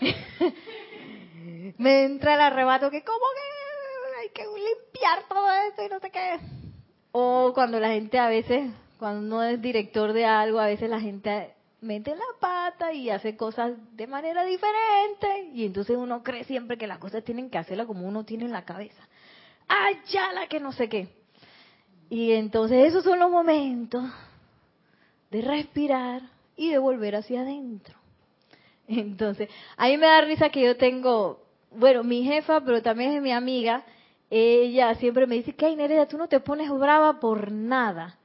[1.78, 3.40] me entra el arrebato que como que
[4.20, 6.40] hay que limpiar todo esto y no sé qué.
[7.12, 10.98] O cuando la gente a veces, cuando uno es director de algo, a veces la
[11.00, 16.76] gente mete la pata y hace cosas de manera diferente y entonces uno cree siempre
[16.76, 19.02] que las cosas tienen que hacerlas como uno tiene en la cabeza.
[19.68, 21.08] ¡Ay, ya la que no sé qué!
[22.08, 24.04] Y entonces esos son los momentos
[25.30, 26.22] de respirar
[26.56, 27.94] y de volver hacia adentro.
[28.88, 33.22] Entonces, a mí me da risa que yo tengo, bueno, mi jefa, pero también es
[33.22, 33.84] mi amiga,
[34.28, 38.18] ella siempre me dice, Nereida, tú no te pones brava por nada.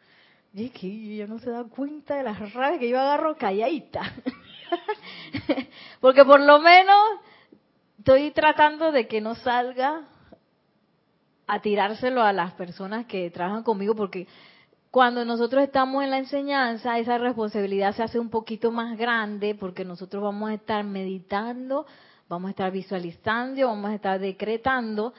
[0.57, 4.01] Y que ella no se da cuenta de las rabias que yo agarro calladita.
[5.99, 6.95] Porque por lo menos
[7.99, 10.03] estoy tratando de que no salga
[11.45, 14.27] a tirárselo a las personas que trabajan conmigo, porque
[14.89, 19.85] cuando nosotros estamos en la enseñanza, esa responsabilidad se hace un poquito más grande, porque
[19.85, 21.85] nosotros vamos a estar meditando,
[22.29, 25.13] vamos a estar visualizando, vamos a estar decretando,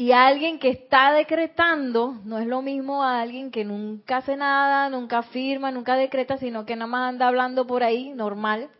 [0.00, 4.88] y alguien que está decretando no es lo mismo a alguien que nunca hace nada,
[4.88, 8.70] nunca firma, nunca decreta, sino que nada más anda hablando por ahí, normal.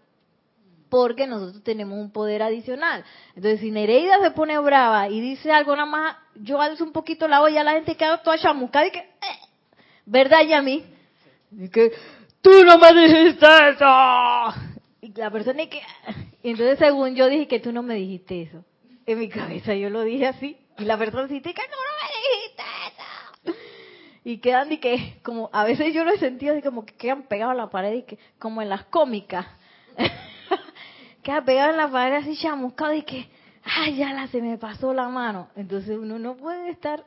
[0.88, 3.04] porque nosotros tenemos un poder adicional.
[3.36, 7.28] Entonces, si Nereida se pone brava y dice algo nada más, yo alzo un poquito
[7.28, 9.40] la olla, la gente queda toda chamuscada y que, eh,
[10.06, 10.82] ¿verdad, Yami?
[11.52, 11.92] Y que,
[12.40, 14.54] tú no me dijiste eso.
[15.02, 15.82] Y la persona y que,
[16.42, 18.64] y entonces según yo dije que tú no me dijiste eso.
[19.04, 20.56] En mi cabeza yo lo dije así.
[20.80, 23.58] Y la persona dice que tú no me dijiste eso.
[24.24, 27.24] Y quedan y que, como, a veces yo lo he sentido así como que quedan
[27.24, 29.46] pegados a la pared y que, como en las cómicas.
[31.22, 33.28] quedan pegados en la pared así chamuscados y que,
[33.62, 35.48] ay, ya la se me pasó la mano.
[35.54, 37.04] Entonces uno no puede estar,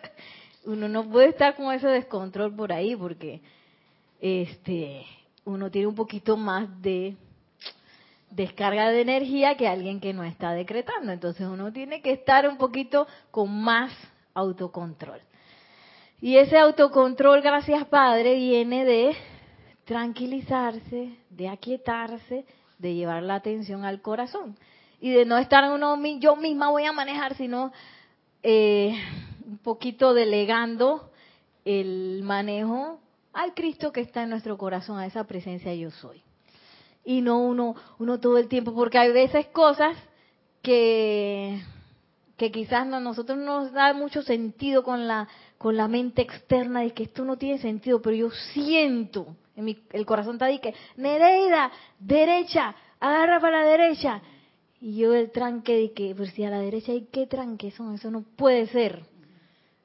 [0.64, 3.42] uno no puede estar con ese descontrol por ahí porque,
[4.22, 5.04] este,
[5.44, 7.16] uno tiene un poquito más de
[8.34, 11.12] descarga de energía que alguien que no está decretando.
[11.12, 13.92] Entonces uno tiene que estar un poquito con más
[14.34, 15.20] autocontrol.
[16.20, 19.16] Y ese autocontrol, gracias Padre, viene de
[19.84, 22.46] tranquilizarse, de aquietarse,
[22.78, 24.56] de llevar la atención al corazón.
[25.00, 27.72] Y de no estar uno, yo misma voy a manejar, sino
[28.42, 28.94] eh,
[29.44, 31.10] un poquito delegando
[31.64, 33.00] el manejo
[33.32, 36.22] al Cristo que está en nuestro corazón, a esa presencia yo soy.
[37.04, 39.96] Y no uno, uno todo el tiempo, porque hay veces cosas
[40.62, 41.60] que,
[42.36, 46.92] que quizás no, nosotros nos da mucho sentido con la, con la mente externa de
[46.92, 50.74] que esto no tiene sentido, pero yo siento, en mi, el corazón está ahí que,
[50.96, 54.22] Nereida, derecha, agarra para la derecha.
[54.80, 57.94] Y yo el tranque de que, pues si a la derecha hay qué tranque son,
[57.94, 59.04] eso no puede ser.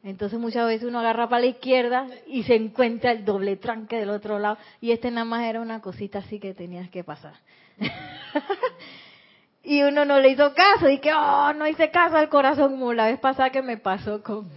[0.08, 4.10] Entonces muchas veces uno agarra para la izquierda y se encuentra el doble tranque del
[4.10, 4.58] otro lado.
[4.80, 7.34] Y este nada más era una cosita así que tenías que pasar.
[9.64, 12.94] y uno no le hizo caso y que, oh, no hice caso al corazón como
[12.94, 14.50] la vez pasada que me pasó con...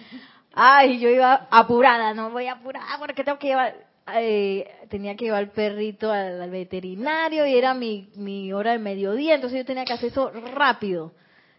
[0.52, 3.76] Ay, yo iba apurada, no voy apurada porque tengo que llevar...
[4.14, 9.36] Eh, tenía que llevar el perrito al, veterinario y era mi, mi hora de mediodía,
[9.36, 11.12] entonces yo tenía que hacer eso rápido.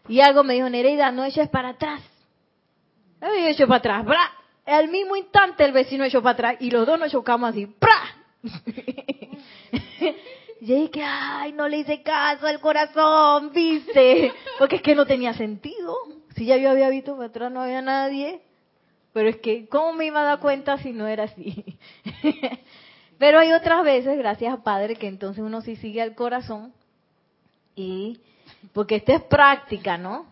[0.06, 2.00] Y algo me dijo, Nereida, no eches para atrás
[3.22, 4.32] y hecho para atrás, ¡bra!
[4.66, 8.00] Al mismo instante el vecino echó para atrás y los dos nos chocamos así, ¡bra!
[10.60, 15.34] y dije, ay, no le hice caso al corazón, viste, porque es que no tenía
[15.34, 15.96] sentido.
[16.36, 18.40] Si ya yo había visto para atrás no había nadie,
[19.12, 21.64] pero es que, ¿cómo me iba a dar cuenta si no era así?
[23.18, 26.72] pero hay otras veces, gracias a Padre, que entonces uno sí sigue al corazón
[27.74, 28.20] y,
[28.72, 30.26] porque esta es práctica, ¿no?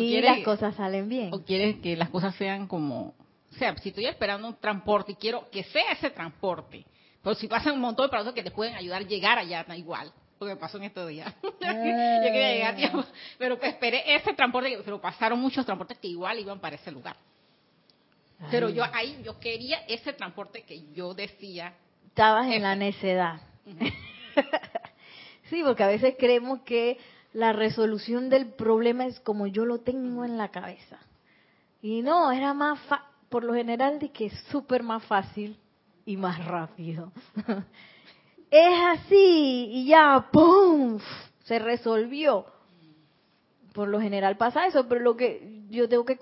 [0.00, 1.32] Y las cosas salen bien.
[1.32, 3.14] O quieres que las cosas sean como,
[3.50, 6.84] o sea, si estoy esperando un transporte y quiero que sea ese transporte,
[7.22, 9.76] pero si pasan un montón de productos que te pueden ayudar a llegar allá, da
[9.76, 10.12] igual.
[10.38, 11.32] Porque me pasó en estos días.
[11.42, 13.04] Yo quería llegar, ah.
[13.38, 17.16] pero que esperé ese transporte, pero pasaron muchos transportes que igual iban para ese lugar.
[18.50, 21.72] Pero yo ahí, yo quería ese transporte que yo decía.
[22.08, 23.40] Estabas en la necedad.
[25.50, 26.98] sí, porque a veces creemos que
[27.34, 30.98] la resolución del problema es como yo lo tengo en la cabeza.
[31.82, 32.78] Y no, era más,
[33.28, 35.58] por lo general, de que es súper más fácil
[36.06, 37.12] y más rápido.
[38.50, 41.00] es así y ya, ¡pum!
[41.42, 42.46] Se resolvió.
[43.74, 46.18] Por lo general pasa eso, pero lo que yo tengo que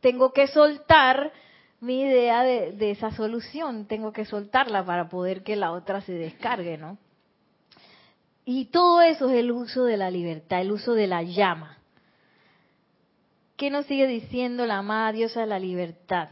[0.00, 1.32] tengo que soltar
[1.80, 6.12] mi idea de, de esa solución, tengo que soltarla para poder que la otra se
[6.12, 6.98] descargue, ¿no?
[8.44, 11.78] Y todo eso es el uso de la libertad, el uso de la llama.
[13.56, 16.28] ¿Qué nos sigue diciendo la amada diosa de la libertad?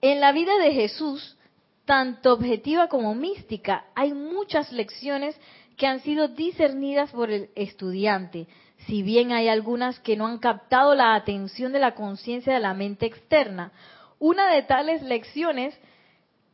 [0.00, 1.36] En la vida de Jesús,
[1.84, 5.38] tanto objetiva como mística, hay muchas lecciones
[5.76, 8.48] que han sido discernidas por el estudiante,
[8.86, 12.74] si bien hay algunas que no han captado la atención de la conciencia de la
[12.74, 13.72] mente externa.
[14.18, 15.78] Una de tales lecciones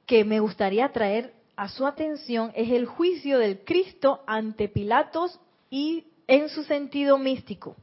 [0.05, 6.07] que me gustaría traer a su atención es el juicio del Cristo ante Pilatos y
[6.29, 7.75] en su sentido místico.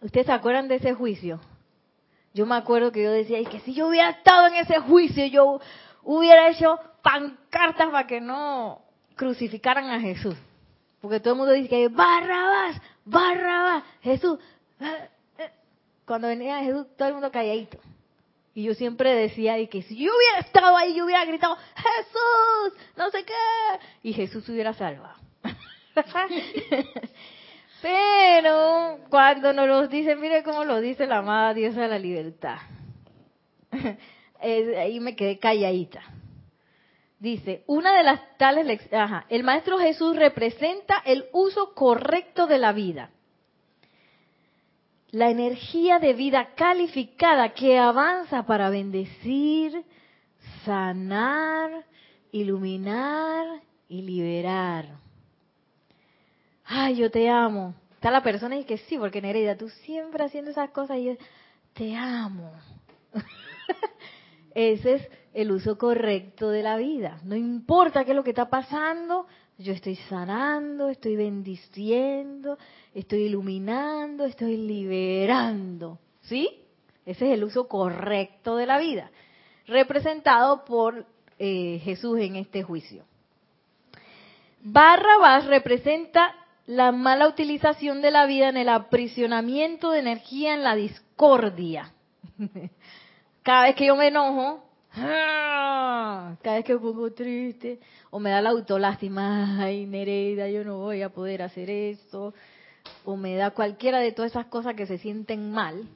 [0.00, 1.38] ¿Ustedes se acuerdan de ese juicio?
[2.34, 5.24] Yo me acuerdo que yo decía, y que si yo hubiera estado en ese juicio,
[5.26, 5.60] yo
[6.02, 8.82] hubiera hecho pancartas para que no
[9.14, 10.34] crucificaran a Jesús.
[11.00, 14.36] Porque todo el mundo dice que Barrabás, Barrabás, Jesús.
[14.80, 15.50] Eh, eh.
[16.04, 17.78] Cuando venía Jesús, todo el mundo calladito.
[18.58, 22.86] Y yo siempre decía y que si yo hubiera estado ahí, yo hubiera gritado, Jesús,
[22.96, 23.32] no sé qué,
[24.02, 25.14] y Jesús se hubiera salvado.
[27.80, 32.58] Pero cuando nos lo dice, mire cómo lo dice la amada diosa de la libertad.
[34.40, 36.02] ahí me quedé calladita.
[37.20, 42.72] Dice, una de las tales lecciones, el Maestro Jesús representa el uso correcto de la
[42.72, 43.10] vida
[45.10, 49.84] la energía de vida calificada que avanza para bendecir,
[50.64, 51.84] sanar,
[52.30, 54.86] iluminar y liberar.
[56.64, 57.74] Ay, yo te amo.
[57.94, 61.16] Está la persona y que sí, porque Nereida, tú siempre haciendo esas cosas y yo
[61.72, 62.52] te amo.
[64.54, 67.20] Ese es el uso correcto de la vida.
[67.24, 69.26] No importa qué es lo que está pasando,
[69.58, 72.56] yo estoy sanando, estoy bendiciendo,
[72.94, 75.98] estoy iluminando, estoy liberando.
[76.22, 76.62] ¿Sí?
[77.04, 79.10] Ese es el uso correcto de la vida,
[79.66, 81.06] representado por
[81.38, 83.04] eh, Jesús en este juicio.
[84.60, 86.34] Barrabás representa
[86.66, 91.92] la mala utilización de la vida en el aprisionamiento de energía en la discordia.
[93.42, 94.67] Cada vez que yo me enojo.
[94.98, 97.80] Cada vez que me pongo triste,
[98.10, 102.34] o me da la autolástima, ay Nereida, yo no voy a poder hacer esto,
[103.04, 105.88] o me da cualquiera de todas esas cosas que se sienten mal,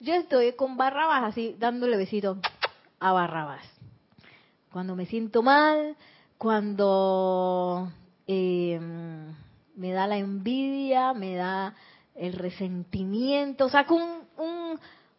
[0.00, 2.38] yo estoy con Barrabás así, dándole besitos
[3.00, 3.64] a Barrabás.
[4.70, 5.96] Cuando me siento mal,
[6.36, 7.90] cuando
[8.28, 8.78] eh,
[9.74, 11.74] me da la envidia, me da
[12.14, 14.78] el resentimiento, saco un, un,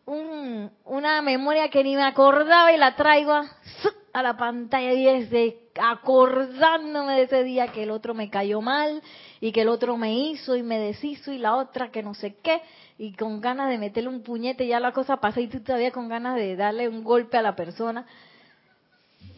[0.10, 5.30] un, una memoria que ni me acordaba y la traigo a, la pantalla y es
[5.30, 9.04] de acordándome de ese día que el otro me cayó mal
[9.40, 12.36] y que el otro me hizo y me deshizo y la otra que no sé
[12.42, 12.62] qué
[12.98, 16.10] y con ganas de meterle un puñete ya la cosa pasa y tú todavía con
[16.10, 18.06] ganas de darle un golpe a la persona.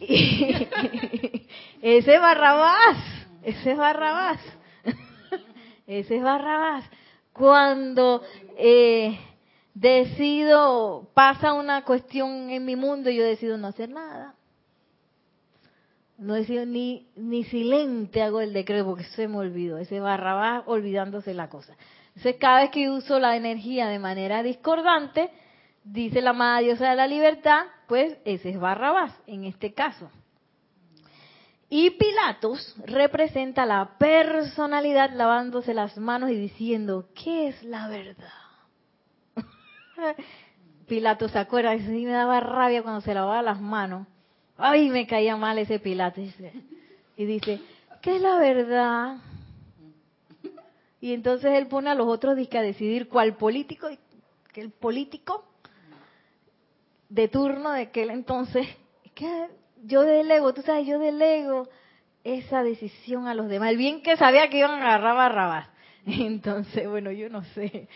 [1.82, 2.96] ese Barrabás,
[3.44, 4.40] ese Barrabás,
[5.86, 6.84] ese Barrabás.
[7.32, 8.22] Cuando
[8.58, 9.16] eh,
[9.74, 14.34] decido, pasa una cuestión en mi mundo y yo decido no hacer nada.
[16.18, 19.78] No decido ni, ni silente hago el decreto porque se me olvidó.
[19.78, 21.74] Ese Barrabás olvidándose la cosa.
[22.08, 25.30] Entonces, cada vez que uso la energía de manera discordante,
[25.82, 30.10] dice la amada diosa de la libertad, pues ese es Barrabás en este caso.
[31.68, 38.41] Y Pilatos representa la personalidad lavándose las manos y diciendo, ¿qué es la verdad?
[40.86, 44.06] Pilatos se acuerda, sí me daba rabia cuando se lavaba las manos.
[44.56, 46.24] Ay, me caía mal ese Pilatos.
[47.16, 47.60] Y dice,
[48.00, 49.16] ¿qué es la verdad?
[51.00, 53.88] Y entonces él pone a los otros a decidir cuál político,
[54.52, 55.44] que el político
[57.08, 58.66] de turno de aquel entonces,
[59.14, 59.48] que
[59.84, 61.68] yo delego, tú sabes, yo delego
[62.24, 63.70] esa decisión a los demás.
[63.70, 65.68] El bien que sabía que iban a agarrar Barrabás.
[66.06, 67.88] Entonces, bueno, yo no sé.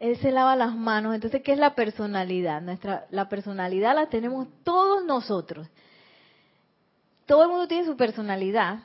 [0.00, 1.14] Él se lava las manos.
[1.14, 2.60] Entonces, ¿qué es la personalidad?
[2.60, 5.68] Nuestra, la personalidad la tenemos todos nosotros.
[7.26, 8.80] Todo el mundo tiene su personalidad,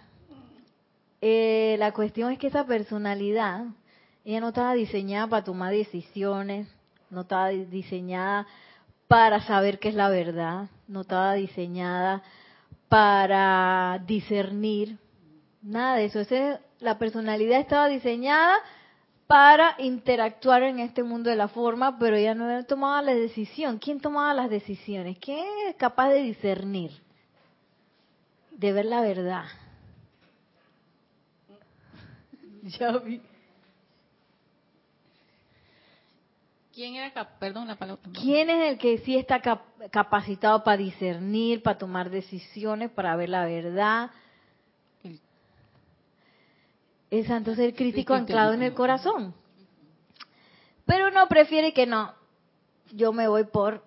[1.28, 3.66] eh, la cuestión es que esa personalidad,
[4.24, 6.68] ella no estaba diseñada para tomar decisiones,
[7.09, 8.45] no estaba diseñada
[9.07, 12.22] para saber qué es la verdad, no estaba diseñada
[12.89, 14.99] para discernir,
[15.63, 16.20] nada de eso.
[16.80, 18.53] la personalidad estaba diseñada
[19.28, 23.80] para interactuar en este mundo de la forma, pero ella no tomaba la decisión.
[23.80, 25.18] ¿Quién tomaba las decisiones?
[25.20, 26.92] ¿Quién es capaz de discernir?
[28.52, 29.46] De ver la verdad.
[32.64, 33.22] ya vi.
[36.74, 38.04] ¿Quién era, perdón, la palabra?
[38.12, 39.42] ¿Quién es el que sí está
[39.92, 44.12] capacitado para discernir, para tomar decisiones, para ver la verdad?
[47.12, 49.34] El santo ser crítico anclado en el corazón.
[50.86, 52.14] Pero uno prefiere que no.
[52.91, 53.84] Yo me voy por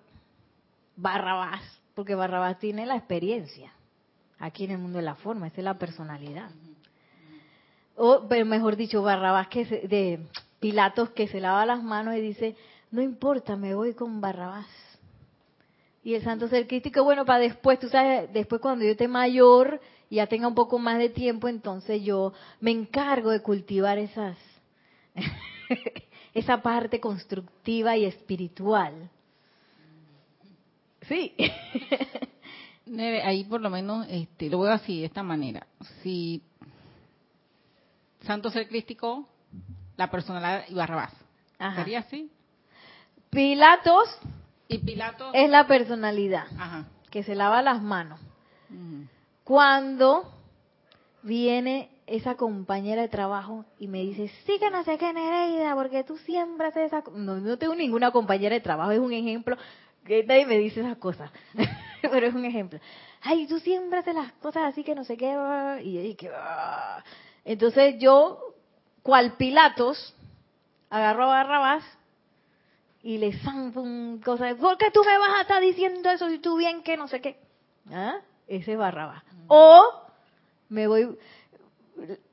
[0.95, 1.61] Barrabás,
[1.95, 3.71] porque Barrabás tiene la experiencia
[4.37, 6.49] aquí en el mundo de la forma, esa es la personalidad
[7.99, 10.19] o mejor dicho, Barrabás que de
[10.61, 12.55] Pilatos que se lava las manos y dice,
[12.91, 14.67] no importa, me voy con Barrabás.
[16.01, 19.81] Y el santo ser crítico, bueno, para después, tú sabes, después cuando yo esté mayor
[20.09, 24.37] y ya tenga un poco más de tiempo, entonces yo me encargo de cultivar esas,
[26.33, 29.09] esa parte constructiva y espiritual.
[31.07, 31.35] Sí.
[33.23, 35.67] ahí por lo menos este, lo veo así, de esta manera.
[36.01, 36.41] Si
[38.21, 39.27] santo ser crístico,
[39.95, 41.13] la personalidad y Barrabás.
[41.75, 42.31] ¿Sería así?
[43.29, 44.09] Pilatos,
[44.67, 46.47] y Pilatos es la personalidad
[47.11, 48.19] que se lava las manos.
[49.49, 50.31] Cuando
[51.23, 56.03] viene esa compañera de trabajo y me dice, sí que no sé qué Nereida, porque
[56.03, 59.57] tú siempre haces esa no, no tengo ninguna compañera de trabajo, es un ejemplo,
[60.05, 61.31] que nadie me dice esas cosas,
[62.03, 62.79] pero es un ejemplo.
[63.23, 65.35] Ay, tú siempre haces las cosas así que no sé qué,
[65.83, 66.29] y, que,
[67.43, 68.53] entonces yo,
[69.01, 70.15] cual Pilatos,
[70.91, 71.83] agarro a Barrabás
[73.01, 76.37] y le zampo un cosa ¿por qué tú me vas a estar diciendo eso si
[76.37, 77.39] tú bien que no sé qué?
[77.91, 78.19] ¿Ah?
[78.49, 79.23] Ese es Barrabás.
[79.47, 79.81] O
[80.69, 81.15] me voy,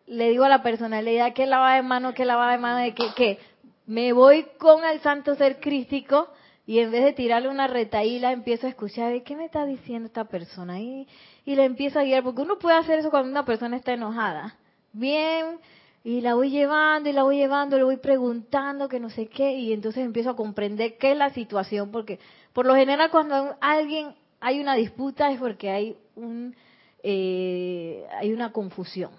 [0.07, 3.13] le digo a la personalidad que lava de mano, que lava de mano, de que,
[3.15, 3.39] que
[3.87, 6.29] me voy con el santo ser crístico
[6.67, 10.25] y en vez de tirarle una retaíla empiezo a escuchar, ¿qué me está diciendo esta
[10.25, 10.81] persona?
[10.81, 11.07] Y,
[11.45, 14.57] y le empiezo a guiar, porque uno puede hacer eso cuando una persona está enojada.
[14.93, 15.61] Bien,
[16.03, 19.53] y la voy llevando y la voy llevando, le voy preguntando que no sé qué,
[19.53, 22.19] y entonces empiezo a comprender qué es la situación, porque
[22.53, 26.55] por lo general cuando alguien hay una disputa es porque hay un
[27.03, 29.13] eh, hay una confusión,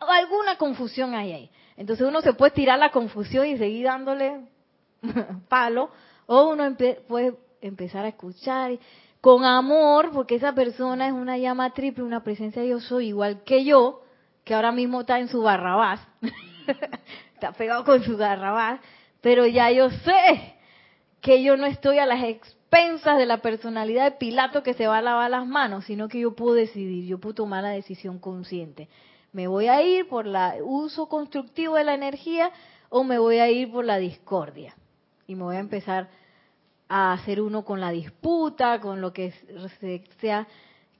[0.00, 1.50] alguna confusión hay ahí.
[1.76, 4.40] Entonces uno se puede tirar la confusión y seguir dándole
[5.48, 5.90] palo,
[6.26, 8.78] o uno puede empezar a escuchar
[9.20, 13.42] con amor, porque esa persona es una llama triple, una presencia de yo soy igual
[13.44, 14.02] que yo,
[14.44, 16.00] que ahora mismo está en su barrabás,
[17.34, 18.80] está pegado con su barrabás,
[19.20, 20.56] pero ya yo sé
[21.20, 22.22] que yo no estoy a las
[22.74, 26.20] expensas de la personalidad de Pilato que se va a lavar las manos, sino que
[26.20, 28.88] yo puedo decidir, yo puedo tomar la decisión consciente.
[29.32, 32.50] ¿Me voy a ir por el uso constructivo de la energía
[32.88, 34.74] o me voy a ir por la discordia?
[35.26, 36.08] Y me voy a empezar
[36.88, 39.32] a hacer uno con la disputa, con lo que
[40.20, 40.46] sea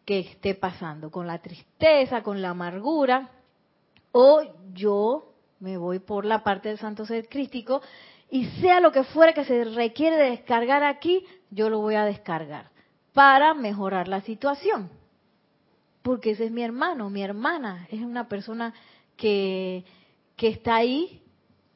[0.05, 3.31] que esté pasando, con la tristeza, con la amargura,
[4.12, 7.83] o yo me voy por la parte del santo ser crístico
[8.31, 12.70] y sea lo que fuera que se requiere descargar aquí, yo lo voy a descargar
[13.12, 14.90] para mejorar la situación.
[16.02, 18.74] Porque ese es mi hermano, mi hermana, es una persona
[19.16, 19.84] que,
[20.36, 21.22] que está ahí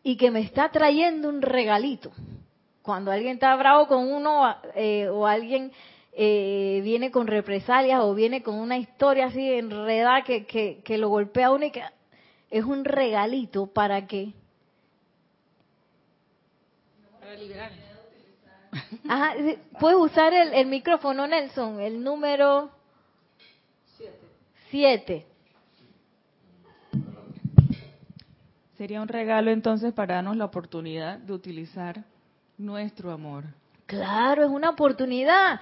[0.02, 2.10] y que me está trayendo un regalito.
[2.82, 5.72] Cuando alguien está bravo con uno eh, o alguien
[6.12, 11.08] eh, viene con represalias o viene con una historia así enredada que, que, que lo
[11.08, 11.82] golpea a uno y que
[12.50, 14.32] es un regalito para que...
[17.20, 17.87] Para liberar.
[19.08, 19.34] Ajá,
[19.80, 22.70] puedes usar el, el micrófono, Nelson, el número
[24.70, 25.26] 7.
[28.76, 32.04] Sería un regalo entonces para darnos la oportunidad de utilizar
[32.58, 33.44] nuestro amor.
[33.86, 35.60] Claro, es una oportunidad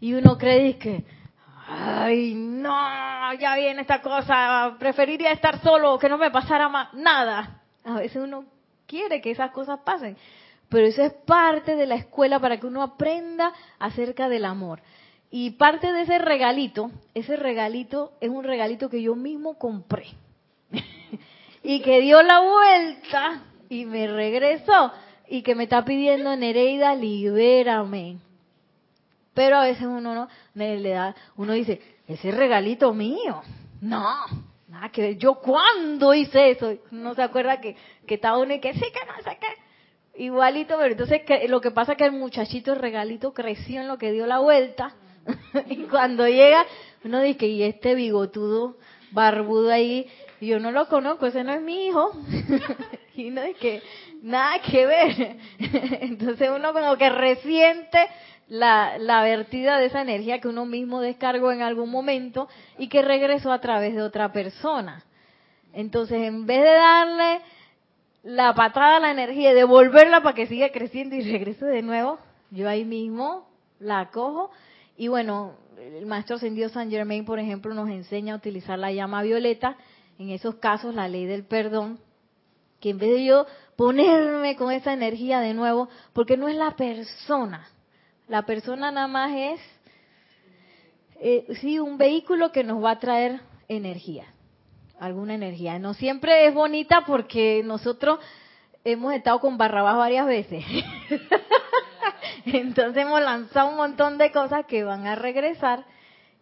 [0.00, 1.04] y uno cree que,
[1.68, 7.60] ay, no, ya viene esta cosa, preferiría estar solo, que no me pasara más, nada.
[7.84, 8.44] A veces uno
[8.86, 10.16] quiere que esas cosas pasen,
[10.68, 14.80] pero eso es parte de la escuela para que uno aprenda acerca del amor.
[15.30, 20.06] Y parte de ese regalito, ese regalito es un regalito que yo mismo compré
[21.62, 24.92] y que dio la vuelta y me regresó
[25.28, 28.18] y que me está pidiendo Nereida, libérame.
[29.34, 33.42] Pero a veces uno no le da, uno dice, ese regalito mío.
[33.80, 34.24] No,
[34.68, 35.18] nada que ver.
[35.18, 39.06] Yo cuándo hice eso, no se acuerda que, que estaba uno y que sí, que
[39.06, 39.65] no sé qué.
[40.18, 43.98] Igualito, pero entonces lo que pasa es que el muchachito, el regalito creció en lo
[43.98, 44.94] que dio la vuelta.
[45.68, 46.64] y cuando llega,
[47.04, 48.76] uno dice, y este bigotudo,
[49.10, 50.08] barbudo ahí,
[50.40, 52.12] yo no lo conozco, ese no es mi hijo.
[53.14, 53.82] y no es que
[54.22, 55.36] nada que ver.
[56.00, 57.98] Entonces uno como que resiente
[58.48, 62.48] la, la vertida de esa energía que uno mismo descargó en algún momento
[62.78, 65.04] y que regresó a través de otra persona.
[65.72, 67.40] Entonces, en vez de darle
[68.26, 72.18] la patada la energía devolverla para que siga creciendo y regrese de nuevo,
[72.50, 73.48] yo ahí mismo
[73.78, 74.50] la cojo.
[74.96, 79.22] Y bueno, el maestro ascendido San Germain, por ejemplo, nos enseña a utilizar la llama
[79.22, 79.76] violeta.
[80.18, 82.00] En esos casos, la ley del perdón,
[82.80, 83.46] que en vez de yo
[83.76, 87.68] ponerme con esa energía de nuevo, porque no es la persona,
[88.26, 89.60] la persona nada más es,
[91.20, 94.24] eh, sí, un vehículo que nos va a traer energía,
[94.98, 95.78] alguna energía.
[95.78, 98.18] No siempre es bonita porque nosotros
[98.84, 100.64] hemos estado con Barrabás varias veces.
[102.46, 105.84] Entonces hemos lanzado un montón de cosas que van a regresar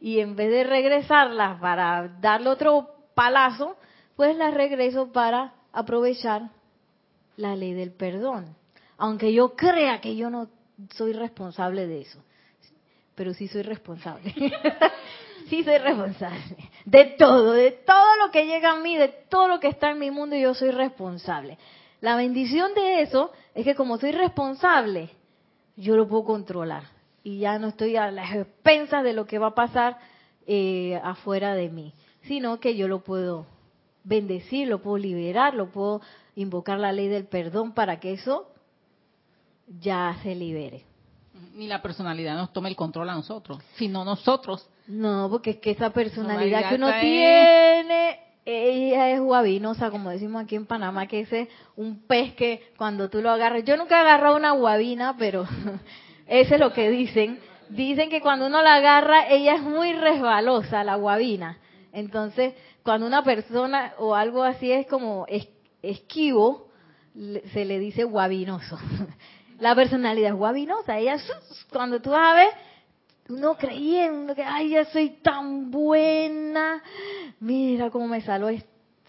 [0.01, 3.77] y en vez de regresarlas para darle otro palazo,
[4.17, 6.51] pues las regreso para aprovechar
[7.37, 8.55] la ley del perdón.
[8.99, 10.49] Aunque yo crea que yo no
[10.95, 12.23] soy responsable de eso.
[13.15, 14.35] Pero sí soy responsable.
[15.49, 16.71] sí soy responsable.
[16.85, 19.99] De todo, de todo lo que llega a mí, de todo lo que está en
[19.99, 21.59] mi mundo, yo soy responsable.
[22.01, 25.11] La bendición de eso es que como soy responsable,
[25.77, 26.85] yo lo puedo controlar.
[27.23, 29.99] Y ya no estoy a las expensas de lo que va a pasar
[30.47, 33.47] eh, afuera de mí, sino que yo lo puedo
[34.03, 36.03] bendecir, lo puedo liberar, lo puedo
[36.37, 38.51] invocar la ley del perdón para que eso
[39.81, 40.85] ya se libere.
[41.55, 44.69] Ni la personalidad nos tome el control a nosotros, sino nosotros.
[44.87, 50.57] No, porque es que esa personalidad que uno tiene, ella es guabinosa, como decimos aquí
[50.57, 54.01] en Panamá, que ese es un pez que cuando tú lo agarras, yo nunca he
[54.01, 55.47] agarrado una guabina, pero
[56.27, 57.41] eso es lo que dicen.
[57.71, 61.59] Dicen que cuando uno la agarra, ella es muy resbalosa, la guabina.
[61.93, 65.27] Entonces, cuando una persona o algo así es como
[65.81, 66.69] esquivo,
[67.53, 68.79] se le dice guabinoso.
[69.61, 70.99] La personalidad es guabinosa.
[70.99, 71.17] Ella,
[71.73, 72.49] cuando tú vas a ver,
[73.29, 76.83] uno creyendo que, ay, ya soy tan buena,
[77.41, 78.49] mira cómo me salió,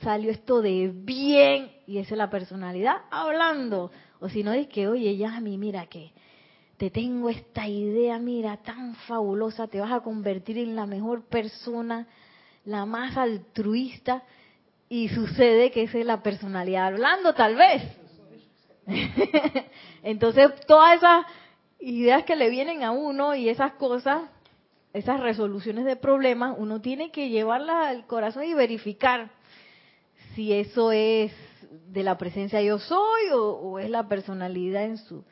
[0.02, 1.72] salió esto de bien.
[1.88, 3.92] Y esa es la personalidad hablando.
[4.20, 6.12] O si no, es que, oye, Yami, mira que
[6.78, 12.08] te tengo esta idea, mira, tan fabulosa, te vas a convertir en la mejor persona,
[12.66, 14.24] la más altruista,
[14.90, 17.82] y sucede que esa es la personalidad hablando, tal vez.
[20.04, 21.26] Entonces, todas esas
[21.86, 24.24] ideas que le vienen a uno y esas cosas,
[24.92, 29.30] esas resoluciones de problemas, uno tiene que llevarlas al corazón y verificar
[30.34, 31.32] si eso es
[31.70, 35.24] de la presencia yo soy o, es la personalidad en su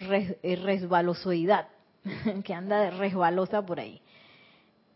[0.00, 1.68] eh, resbalosoidad,
[2.44, 4.00] que anda resbalosa por ahí.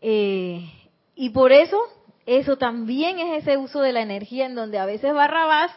[0.01, 0.67] Eh,
[1.13, 1.77] y por eso,
[2.25, 5.71] eso también es ese uso de la energía en donde a veces Barrabás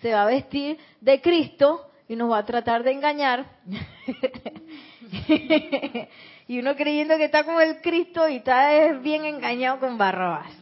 [0.00, 3.46] se va a vestir de Cristo y nos va a tratar de engañar.
[6.48, 10.52] y uno creyendo que está con el Cristo y está bien engañado con Barrabás.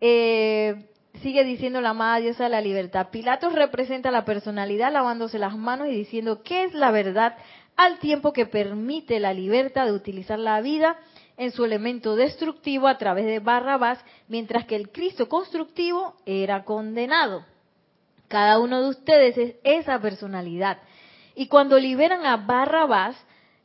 [0.00, 0.86] Eh,
[1.22, 3.08] sigue diciendo la amada diosa de la libertad.
[3.10, 7.36] Pilatos representa la personalidad lavándose las manos y diciendo qué es la verdad
[7.76, 10.98] al tiempo que permite la libertad de utilizar la vida
[11.36, 13.98] en su elemento destructivo a través de Barrabás,
[14.28, 17.44] mientras que el Cristo constructivo era condenado.
[18.32, 20.78] Cada uno de ustedes es esa personalidad.
[21.34, 23.14] Y cuando liberan a Barrabás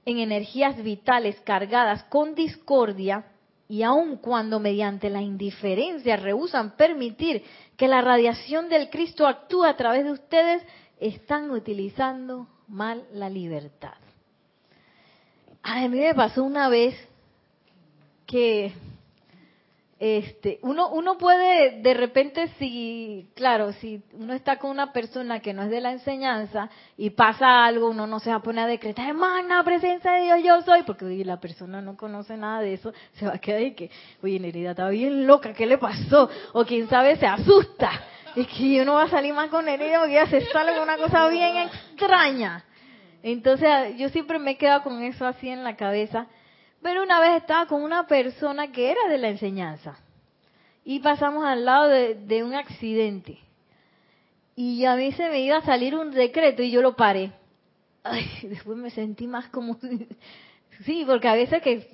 [0.06, 3.24] en energías vitales cargadas con discordia,
[3.70, 7.46] y aun cuando mediante la indiferencia rehusan permitir
[7.78, 10.62] que la radiación del Cristo actúe a través de ustedes,
[11.00, 13.96] están utilizando mal la libertad.
[15.64, 16.94] A mí me pasó una vez
[18.26, 18.74] que
[20.00, 25.54] este, uno, uno puede de repente si, claro, si uno está con una persona que
[25.54, 28.68] no es de la enseñanza y pasa algo, uno no se va a poner a
[28.68, 32.94] decretar, magna presencia de Dios yo soy, porque la persona no conoce nada de eso,
[33.14, 33.90] se va a quedar y que,
[34.22, 36.30] oye, Nerida está bien loca, ¿qué le pasó?
[36.54, 37.90] O quién sabe, se asusta.
[38.36, 40.98] Es que uno va a salir más con Nerida porque ya se sale con una
[40.98, 42.64] cosa bien extraña.
[43.24, 46.28] Entonces, yo siempre me he quedado con eso así en la cabeza
[46.82, 49.98] pero una vez estaba con una persona que era de la enseñanza
[50.84, 53.40] y pasamos al lado de, un accidente.
[54.56, 57.32] Y a mí se me iba a salir un decreto y yo lo paré.
[58.04, 59.78] Ay, después me sentí más como...
[60.86, 61.90] sí, porque a veces que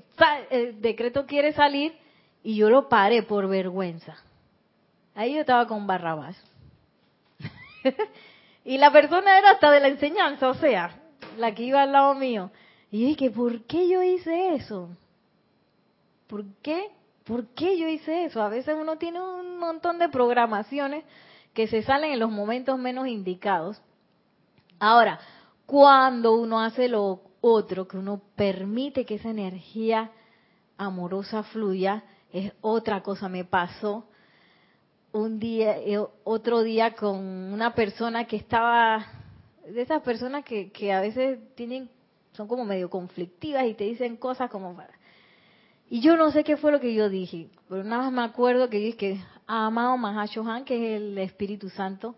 [0.51, 1.93] el decreto quiere salir
[2.43, 4.15] y yo lo paré por vergüenza.
[5.15, 6.38] Ahí yo estaba con Barrabás.
[8.63, 10.95] y la persona era hasta de la enseñanza, o sea,
[11.38, 12.51] la que iba al lado mío.
[12.93, 14.87] Y dije, ¿por qué yo hice eso?
[16.27, 16.91] ¿Por qué?
[17.23, 18.39] ¿Por qué yo hice eso?
[18.39, 21.03] A veces uno tiene un montón de programaciones
[21.55, 23.81] que se salen en los momentos menos indicados.
[24.77, 25.19] Ahora,
[25.65, 30.11] cuando uno hace lo otro, que uno permite que esa energía
[30.77, 33.27] amorosa fluya, es otra cosa.
[33.27, 34.05] Me pasó
[35.13, 39.03] un día, eh, otro día con una persona que estaba,
[39.67, 41.89] de esas personas que, que a veces tienen
[42.34, 44.93] son como medio conflictivas y te dicen cosas como para...
[45.89, 48.69] Y yo no sé qué fue lo que yo dije, pero nada más me acuerdo
[48.69, 52.15] que dije que amado Mahashohan, que es el Espíritu Santo,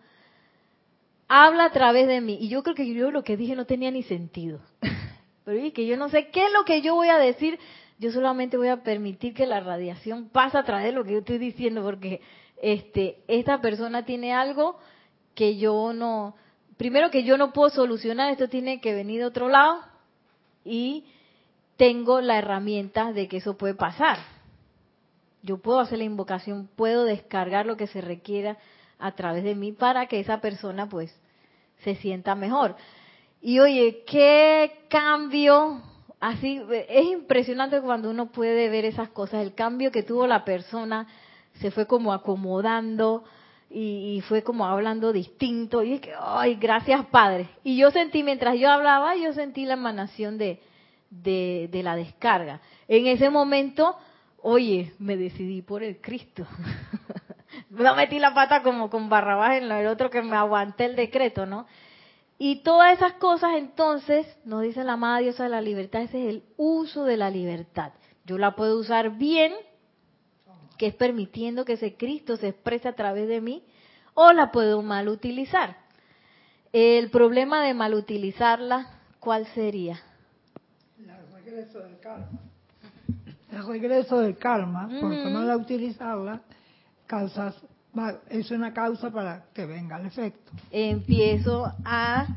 [1.28, 2.38] habla a través de mí.
[2.40, 4.60] Y yo creo que yo lo que dije no tenía ni sentido.
[5.46, 7.60] Pero dije que yo no sé qué es lo que yo voy a decir,
[8.00, 11.20] yo solamente voy a permitir que la radiación pase a través de lo que yo
[11.20, 12.22] estoy diciendo, porque
[12.62, 14.78] este, esta persona tiene algo
[15.34, 16.36] que yo no,
[16.78, 19.82] primero que yo no puedo solucionar, esto tiene que venir de otro lado,
[20.66, 21.06] y
[21.78, 24.18] tengo la herramienta de que eso puede pasar.
[25.44, 28.58] Yo puedo hacer la invocación, puedo descargar lo que se requiera
[28.98, 31.16] a través de mí para que esa persona pues
[31.84, 32.76] se sienta mejor.
[33.42, 35.82] Y oye, qué cambio,
[36.20, 41.08] así es impresionante cuando uno puede ver esas cosas, el cambio que tuvo la persona,
[41.60, 43.24] se fue como acomodando
[43.70, 47.50] y, fue como hablando distinto y es que, ay, gracias Padre.
[47.64, 50.62] Y yo sentí, mientras yo hablaba, yo sentí la emanación de,
[51.10, 52.62] de, la descarga.
[52.88, 53.98] En ese momento,
[54.42, 56.46] oye, me decidí por el Cristo.
[57.70, 61.46] no metí la pata como con Barrabás en el otro que me aguanté el decreto,
[61.46, 61.66] ¿no?
[62.38, 66.30] Y todas esas cosas entonces, nos dice la amada diosa de la libertad, ese es
[66.36, 67.94] el uso de la libertad.
[68.26, 69.54] Yo la puedo usar bien,
[70.78, 73.64] que es permitiendo que ese Cristo se exprese a través de mí,
[74.14, 75.78] o la puedo mal utilizar.
[76.74, 80.02] El problema de mal utilizarla, ¿cuál sería?
[81.00, 82.40] El regreso del karma.
[83.52, 85.30] el regreso del karma, porque Ujú.
[85.30, 86.42] mal utilizarla,
[87.06, 87.56] causas,
[88.30, 90.52] es una causa para que venga el efecto.
[90.72, 92.28] empiezo a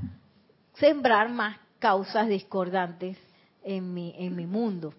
[0.75, 3.17] sembrar más causas discordantes
[3.65, 4.95] en mi, en mi mundo.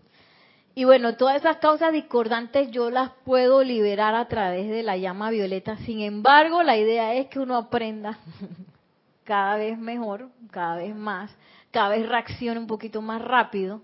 [0.76, 5.30] Y bueno, todas esas causas discordantes yo las puedo liberar a través de la llama
[5.30, 5.78] violeta.
[5.78, 8.18] Sin embargo, la idea es que uno aprenda
[9.24, 11.36] cada vez mejor, cada vez más,
[11.72, 13.82] cada vez reaccione un poquito más rápido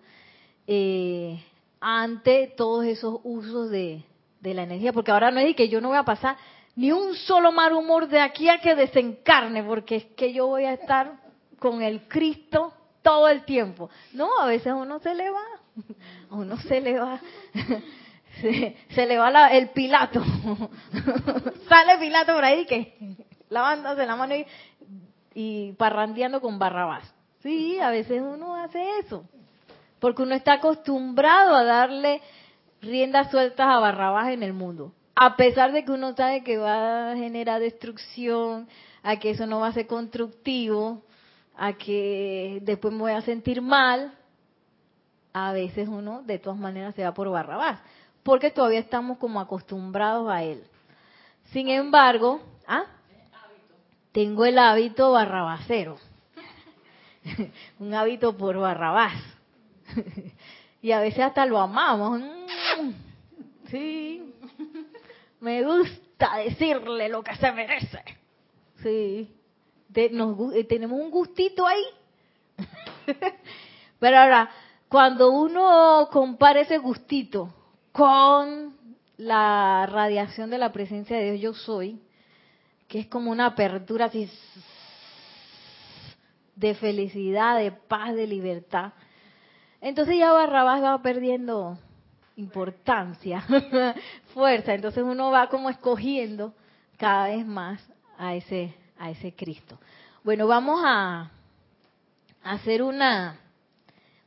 [0.67, 1.43] eh,
[1.79, 4.03] ante todos esos usos de,
[4.39, 4.93] de la energía.
[4.93, 6.38] Porque ahora no es que yo no voy a pasar
[6.75, 10.65] ni un solo mal humor de aquí a que desencarne, porque es que yo voy
[10.65, 11.19] a estar
[11.59, 13.89] con el Cristo todo el tiempo.
[14.13, 15.43] No, a veces uno se le va,
[16.30, 17.19] a uno se le va,
[18.41, 20.23] se, se le va la- el Pilato.
[21.69, 22.95] Sale Pilato por ahí que
[23.49, 24.45] lavándose la mano y,
[25.34, 27.13] y parrandeando con Barrabás.
[27.41, 29.26] Sí, a veces uno hace eso,
[29.99, 32.21] porque uno está acostumbrado a darle
[32.82, 34.93] riendas sueltas a Barrabás en el mundo.
[35.15, 38.67] A pesar de que uno sabe que va a generar destrucción,
[39.03, 41.03] a que eso no va a ser constructivo,
[41.55, 44.13] a que después me voy a sentir mal,
[45.38, 47.81] a veces uno de todas maneras se va por Barrabás,
[48.23, 50.63] porque todavía estamos como acostumbrados a él.
[51.51, 52.86] Sin embargo, ¿ah?
[54.13, 55.97] tengo el hábito barrabasero,
[57.79, 59.21] un hábito por Barrabás.
[60.81, 62.21] y a veces hasta lo amamos.
[62.21, 62.91] Mm,
[63.69, 64.33] Sí,
[65.41, 68.03] me gusta decirle lo que se merece.
[68.81, 69.36] Sí,
[70.11, 71.83] nos eh, tenemos un gustito ahí.
[73.99, 74.49] Pero ahora,
[74.89, 77.53] cuando uno compara ese gustito
[77.91, 78.75] con
[79.17, 82.01] la radiación de la presencia de Dios, yo soy,
[82.88, 84.29] que es como una apertura así
[86.55, 88.93] de felicidad, de paz, de libertad.
[89.81, 91.77] Entonces ya Barrabás va perdiendo
[92.36, 93.43] importancia,
[94.33, 94.73] fuerza.
[94.73, 96.53] Entonces uno va como escogiendo
[96.97, 97.81] cada vez más
[98.17, 99.77] a ese a ese Cristo.
[100.23, 101.31] Bueno, vamos a
[102.43, 103.39] hacer una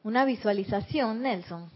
[0.03, 1.71] una visualización, Nelson.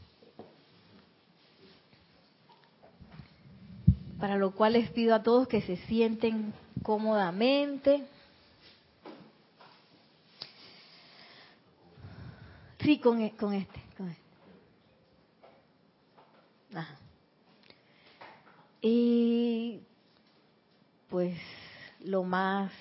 [4.18, 8.07] Para lo cual les pido a todos que se sienten cómodamente.
[12.81, 14.23] Sí, con, e- con este, con este.
[18.81, 19.81] Y
[21.09, 21.39] pues
[22.01, 22.73] lo más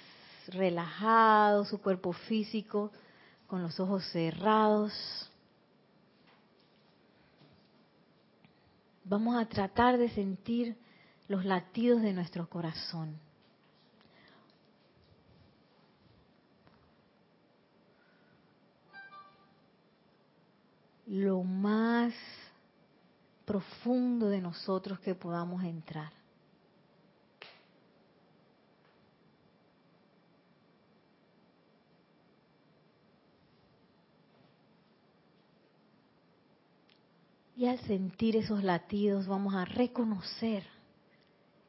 [0.48, 2.92] relajado, su cuerpo físico,
[3.48, 5.31] con los ojos cerrados.
[9.12, 10.78] Vamos a tratar de sentir
[11.28, 13.20] los latidos de nuestro corazón.
[21.08, 22.14] Lo más
[23.44, 26.21] profundo de nosotros que podamos entrar.
[37.62, 40.64] Y al sentir esos latidos vamos a reconocer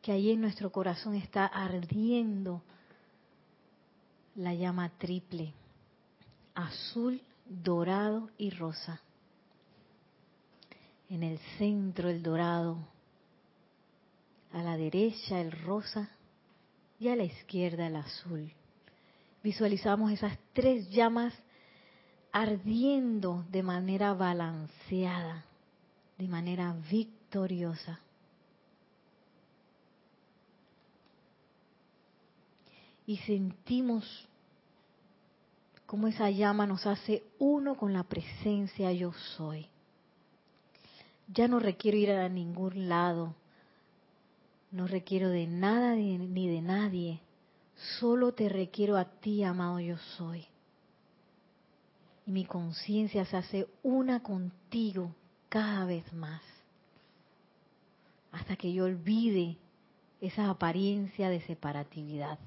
[0.00, 2.62] que ahí en nuestro corazón está ardiendo
[4.34, 5.52] la llama triple,
[6.54, 9.02] azul, dorado y rosa.
[11.10, 12.78] En el centro el dorado,
[14.50, 16.08] a la derecha el rosa
[16.98, 18.50] y a la izquierda el azul.
[19.42, 21.34] Visualizamos esas tres llamas
[22.32, 25.44] ardiendo de manera balanceada,
[26.22, 27.98] de manera victoriosa.
[33.04, 34.28] Y sentimos
[35.84, 39.66] cómo esa llama nos hace uno con la presencia yo soy.
[41.26, 43.34] Ya no requiero ir a ningún lado,
[44.70, 47.20] no requiero de nada ni de nadie,
[47.98, 50.46] solo te requiero a ti, amado yo soy.
[52.26, 55.12] Y mi conciencia se hace una contigo
[55.52, 56.40] cada vez más,
[58.32, 59.58] hasta que yo olvide
[60.22, 62.38] esa apariencia de separatividad.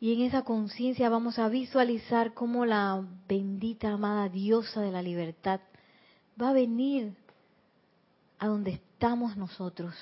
[0.00, 5.60] Y en esa conciencia vamos a visualizar cómo la bendita amada diosa de la libertad
[6.38, 7.16] va a venir
[8.38, 9.94] a donde estamos nosotros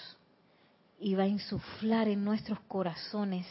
[0.98, 3.46] y va a insuflar en nuestros corazones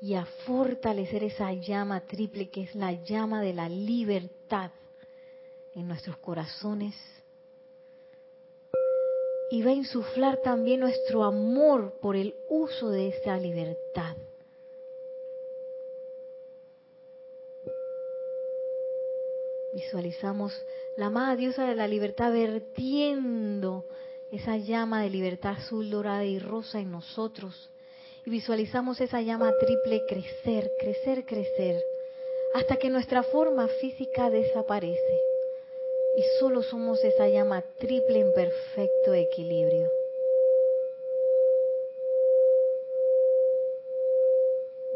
[0.00, 4.70] y a fortalecer esa llama triple que es la llama de la libertad
[5.74, 6.94] en nuestros corazones
[9.50, 14.16] y va a insuflar también nuestro amor por el uso de esa libertad.
[19.72, 20.52] Visualizamos
[20.96, 23.84] la amada diosa de la libertad vertiendo
[24.30, 27.69] esa llama de libertad azul, dorada y rosa en nosotros.
[28.24, 31.82] Y visualizamos esa llama triple crecer, crecer, crecer,
[32.54, 35.20] hasta que nuestra forma física desaparece.
[36.16, 39.90] Y solo somos esa llama triple en perfecto equilibrio.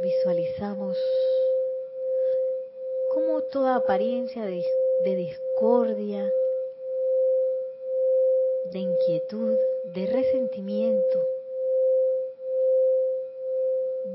[0.03, 0.99] Visualizamos
[3.15, 4.63] cómo toda apariencia de,
[5.05, 6.31] de discordia,
[8.73, 11.34] de inquietud, de resentimiento,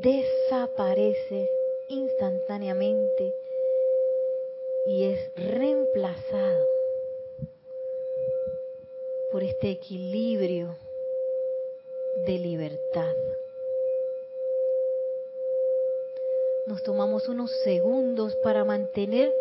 [0.01, 1.49] desaparece
[1.89, 3.35] instantáneamente
[4.85, 6.65] y es reemplazado
[9.31, 10.75] por este equilibrio
[12.25, 13.13] de libertad.
[16.65, 19.33] Nos tomamos unos segundos para mantener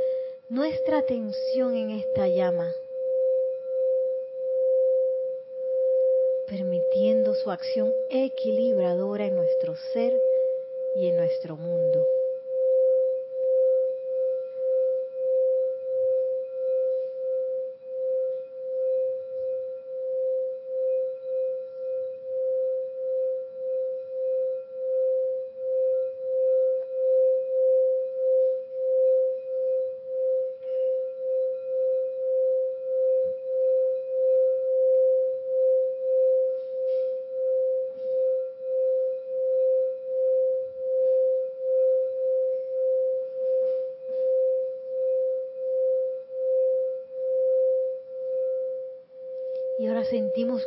[0.49, 2.75] nuestra atención en esta llama,
[6.49, 10.19] permitiendo su acción equilibradora en nuestro ser
[10.99, 12.18] y en nuestro mundo.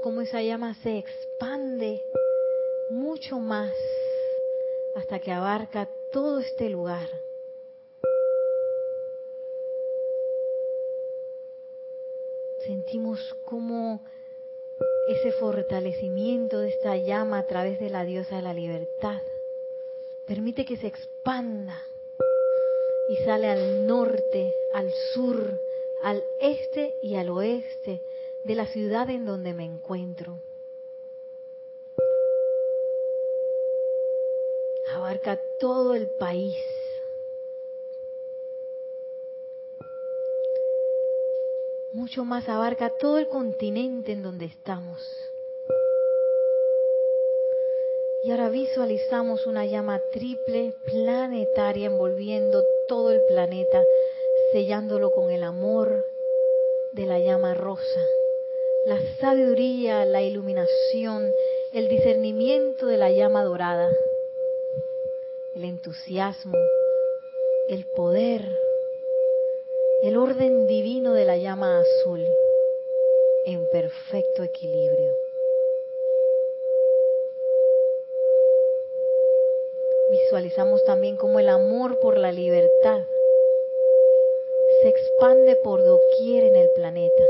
[0.01, 2.03] Cómo esa llama se expande
[2.89, 3.73] mucho más
[4.95, 7.07] hasta que abarca todo este lugar.
[12.65, 14.01] Sentimos cómo
[15.07, 19.21] ese fortalecimiento de esta llama a través de la diosa de la libertad
[20.25, 21.83] permite que se expanda
[23.09, 25.59] y sale al norte, al sur,
[26.03, 28.01] al este y al oeste
[28.43, 30.39] de la ciudad en donde me encuentro.
[34.95, 36.57] Abarca todo el país.
[41.93, 44.99] Mucho más abarca todo el continente en donde estamos.
[48.23, 53.81] Y ahora visualizamos una llama triple planetaria envolviendo todo el planeta,
[54.51, 56.05] sellándolo con el amor
[56.93, 58.01] de la llama rosa
[58.85, 61.31] la sabiduría, la iluminación,
[61.71, 63.89] el discernimiento de la llama dorada,
[65.55, 66.57] el entusiasmo,
[67.69, 68.41] el poder,
[70.01, 72.25] el orden divino de la llama azul
[73.45, 75.13] en perfecto equilibrio.
[80.09, 83.03] Visualizamos también cómo el amor por la libertad
[84.81, 87.23] se expande por doquier en el planeta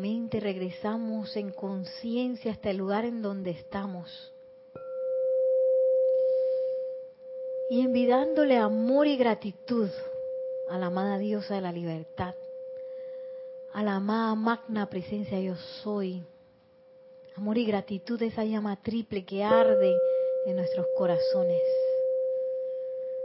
[0.00, 4.32] Regresamos en conciencia hasta el lugar en donde estamos.
[7.68, 9.90] Y envidándole amor y gratitud
[10.70, 12.36] a la amada diosa de la libertad,
[13.72, 16.22] a la amada magna presencia yo soy.
[17.34, 19.96] Amor y gratitud, esa llama triple que arde
[20.46, 21.62] en nuestros corazones.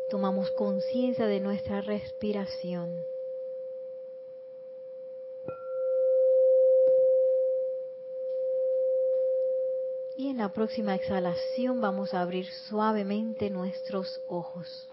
[0.10, 3.12] Tomamos conciencia de nuestra respiración.
[10.34, 14.90] En la próxima exhalación vamos a abrir suavemente nuestros ojos.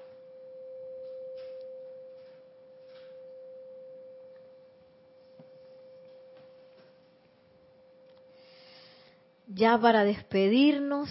[9.49, 11.09] Ya para despedirnos,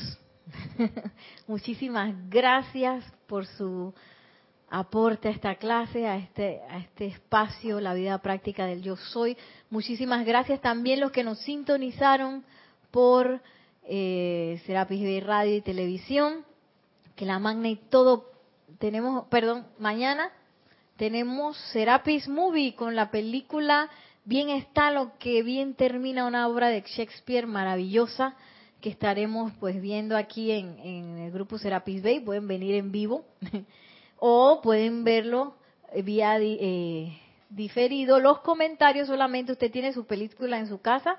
[1.48, 3.96] muchísimas gracias por su
[4.70, 9.36] aporte a esta clase, a este, a este espacio, la vida práctica del yo soy.
[9.72, 12.46] Muchísimas gracias también los que nos sintonizaron
[12.92, 13.42] por
[13.90, 16.46] eh, Serapis Bay Radio y Televisión,
[17.16, 18.32] que la magna y todo
[18.78, 20.32] tenemos, perdón, mañana
[20.96, 23.90] tenemos Serapis Movie con la película
[24.30, 28.36] Bien está lo que bien termina una obra de Shakespeare maravillosa
[28.80, 33.26] que estaremos pues viendo aquí en, el grupo Serapis Bay, pueden venir en vivo
[34.20, 35.56] o pueden verlo
[36.04, 37.18] vía eh,
[37.50, 38.20] diferido.
[38.20, 41.18] Los comentarios solamente usted tiene su película en su casa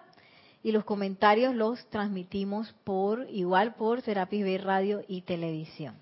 [0.62, 5.94] y los comentarios los transmitimos por igual por Serapis Bay Radio y Televisión.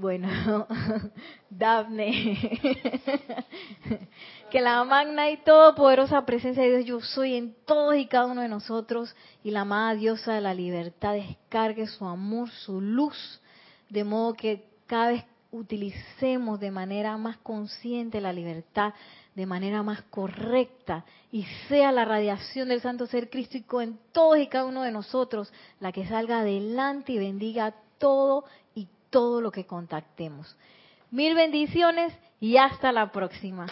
[0.00, 0.28] Bueno,
[1.50, 2.38] Dafne,
[4.50, 8.42] que la magna y todopoderosa presencia de Dios yo soy en todos y cada uno
[8.42, 13.40] de nosotros y la amada diosa de la libertad descargue su amor, su luz,
[13.88, 18.94] de modo que cada vez utilicemos de manera más consciente la libertad,
[19.38, 24.48] de manera más correcta y sea la radiación del Santo Ser Crístico en todos y
[24.48, 29.64] cada uno de nosotros la que salga adelante y bendiga todo y todo lo que
[29.64, 30.56] contactemos.
[31.12, 33.66] Mil bendiciones y hasta la próxima.